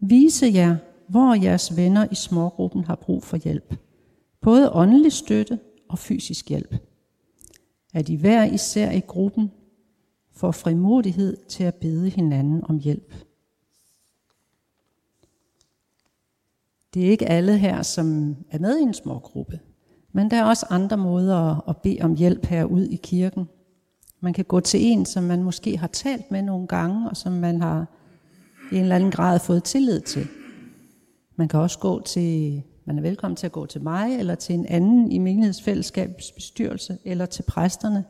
vise 0.00 0.46
jer, 0.54 0.76
hvor 1.08 1.34
jeres 1.34 1.76
venner 1.76 2.06
i 2.10 2.14
smågruppen 2.14 2.84
har 2.84 2.94
brug 2.94 3.22
for 3.22 3.36
hjælp. 3.36 3.74
Både 4.40 4.72
åndelig 4.72 5.12
støtte 5.12 5.58
og 5.88 5.98
fysisk 5.98 6.48
hjælp. 6.48 6.74
At 7.94 8.08
I 8.08 8.14
hver 8.14 8.44
især 8.44 8.90
i 8.90 9.00
gruppen 9.00 9.50
får 10.32 10.50
frimodighed 10.50 11.36
til 11.48 11.64
at 11.64 11.74
bede 11.74 12.10
hinanden 12.10 12.64
om 12.64 12.78
hjælp. 12.78 13.14
Det 16.94 17.06
er 17.06 17.10
ikke 17.10 17.26
alle 17.26 17.58
her, 17.58 17.82
som 17.82 18.36
er 18.50 18.58
med 18.58 18.78
i 18.78 18.82
en 18.82 18.94
smågruppe. 18.94 19.60
Men 20.12 20.30
der 20.30 20.36
er 20.36 20.44
også 20.44 20.66
andre 20.70 20.96
måder 20.96 21.68
at 21.68 21.76
bede 21.76 21.98
om 22.00 22.14
hjælp 22.14 22.46
herude 22.46 22.92
i 22.92 22.96
kirken. 22.96 23.48
Man 24.20 24.32
kan 24.32 24.44
gå 24.44 24.60
til 24.60 24.80
en, 24.82 25.06
som 25.06 25.24
man 25.24 25.42
måske 25.42 25.78
har 25.78 25.86
talt 25.86 26.30
med 26.30 26.42
nogle 26.42 26.66
gange, 26.66 27.10
og 27.10 27.16
som 27.16 27.32
man 27.32 27.60
har 27.60 27.86
i 28.72 28.74
en 28.74 28.82
eller 28.82 28.96
anden 28.96 29.10
grad 29.10 29.40
fået 29.40 29.64
tillid 29.64 30.00
til. 30.00 30.28
Man 31.36 31.48
kan 31.48 31.60
også 31.60 31.78
gå 31.78 32.02
til, 32.02 32.62
man 32.84 32.98
er 32.98 33.02
velkommen 33.02 33.36
til 33.36 33.46
at 33.46 33.52
gå 33.52 33.66
til 33.66 33.82
mig, 33.82 34.18
eller 34.18 34.34
til 34.34 34.54
en 34.54 34.66
anden 34.66 35.12
i 35.12 35.18
menighedsfællesskabets 35.18 36.32
bestyrelse, 36.32 36.98
eller 37.04 37.26
til 37.26 37.42
præsterne, 37.42 38.04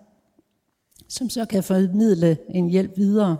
som 1.09 1.29
så 1.29 1.45
kan 1.45 1.63
formidle 1.63 2.39
en 2.51 2.69
hjælp 2.69 2.97
videre, 2.97 3.37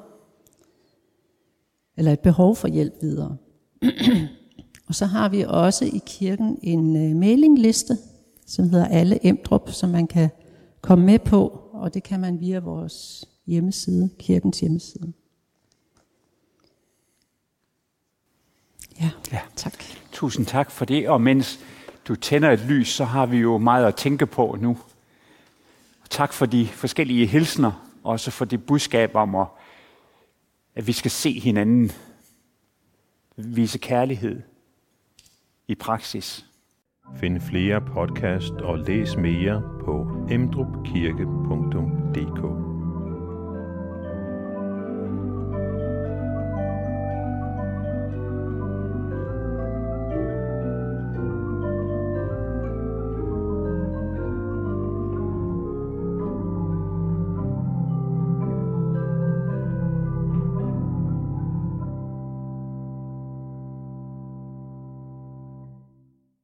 eller 1.97 2.13
et 2.13 2.21
behov 2.21 2.57
for 2.57 2.69
hjælp 2.69 2.95
videre. 3.01 3.37
og 4.89 4.95
så 4.95 5.07
har 5.07 5.29
vi 5.29 5.45
også 5.49 5.85
i 5.85 6.01
kirken 6.07 6.59
en 6.63 6.97
øh, 6.97 7.17
mailingliste, 7.17 7.97
som 8.47 8.71
hedder 8.71 8.87
Alle 8.87 9.27
Emdrup, 9.27 9.71
som 9.71 9.91
man 9.91 10.07
kan 10.07 10.29
komme 10.81 11.07
med 11.07 11.19
på, 11.19 11.61
og 11.73 11.95
det 11.95 12.03
kan 12.03 12.21
man 12.21 12.41
via 12.41 12.59
vores 12.59 13.25
hjemmeside, 13.47 14.11
kirkens 14.19 14.61
hjemmeside. 14.61 15.13
Ja, 19.01 19.11
ja. 19.33 19.41
tak. 19.57 19.73
Tusind 20.13 20.47
tak 20.47 20.71
for 20.71 20.85
det, 20.85 21.09
og 21.09 21.21
mens 21.21 21.61
du 22.09 22.17
tænder 22.17 22.51
et 22.51 22.61
lys, 22.61 22.89
så 22.89 23.05
har 23.05 23.27
vi 23.27 23.37
jo 23.37 23.59
meget 23.59 23.87
at 23.87 23.95
tænke 23.95 24.27
på 24.27 24.57
nu. 24.61 24.79
Tak 26.11 26.33
for 26.33 26.47
de 26.47 26.67
forskellige 26.67 27.27
hilsner, 27.27 27.87
også 28.05 28.31
for 28.31 28.45
det 28.45 28.67
budskab 28.67 29.15
om, 29.15 29.37
at 30.75 30.87
vi 30.87 30.93
skal 30.93 31.11
se 31.11 31.41
hinanden, 31.41 31.93
vise 33.37 33.79
kærlighed 33.79 34.43
i 35.69 35.75
praksis. 35.75 36.47
Find 37.17 37.41
flere 37.41 37.81
podcast 37.81 38.53
og 38.53 38.79
læs 38.79 39.17
mere 39.17 39.63
på 39.85 40.27
emdrupkirke.dk 40.31 42.60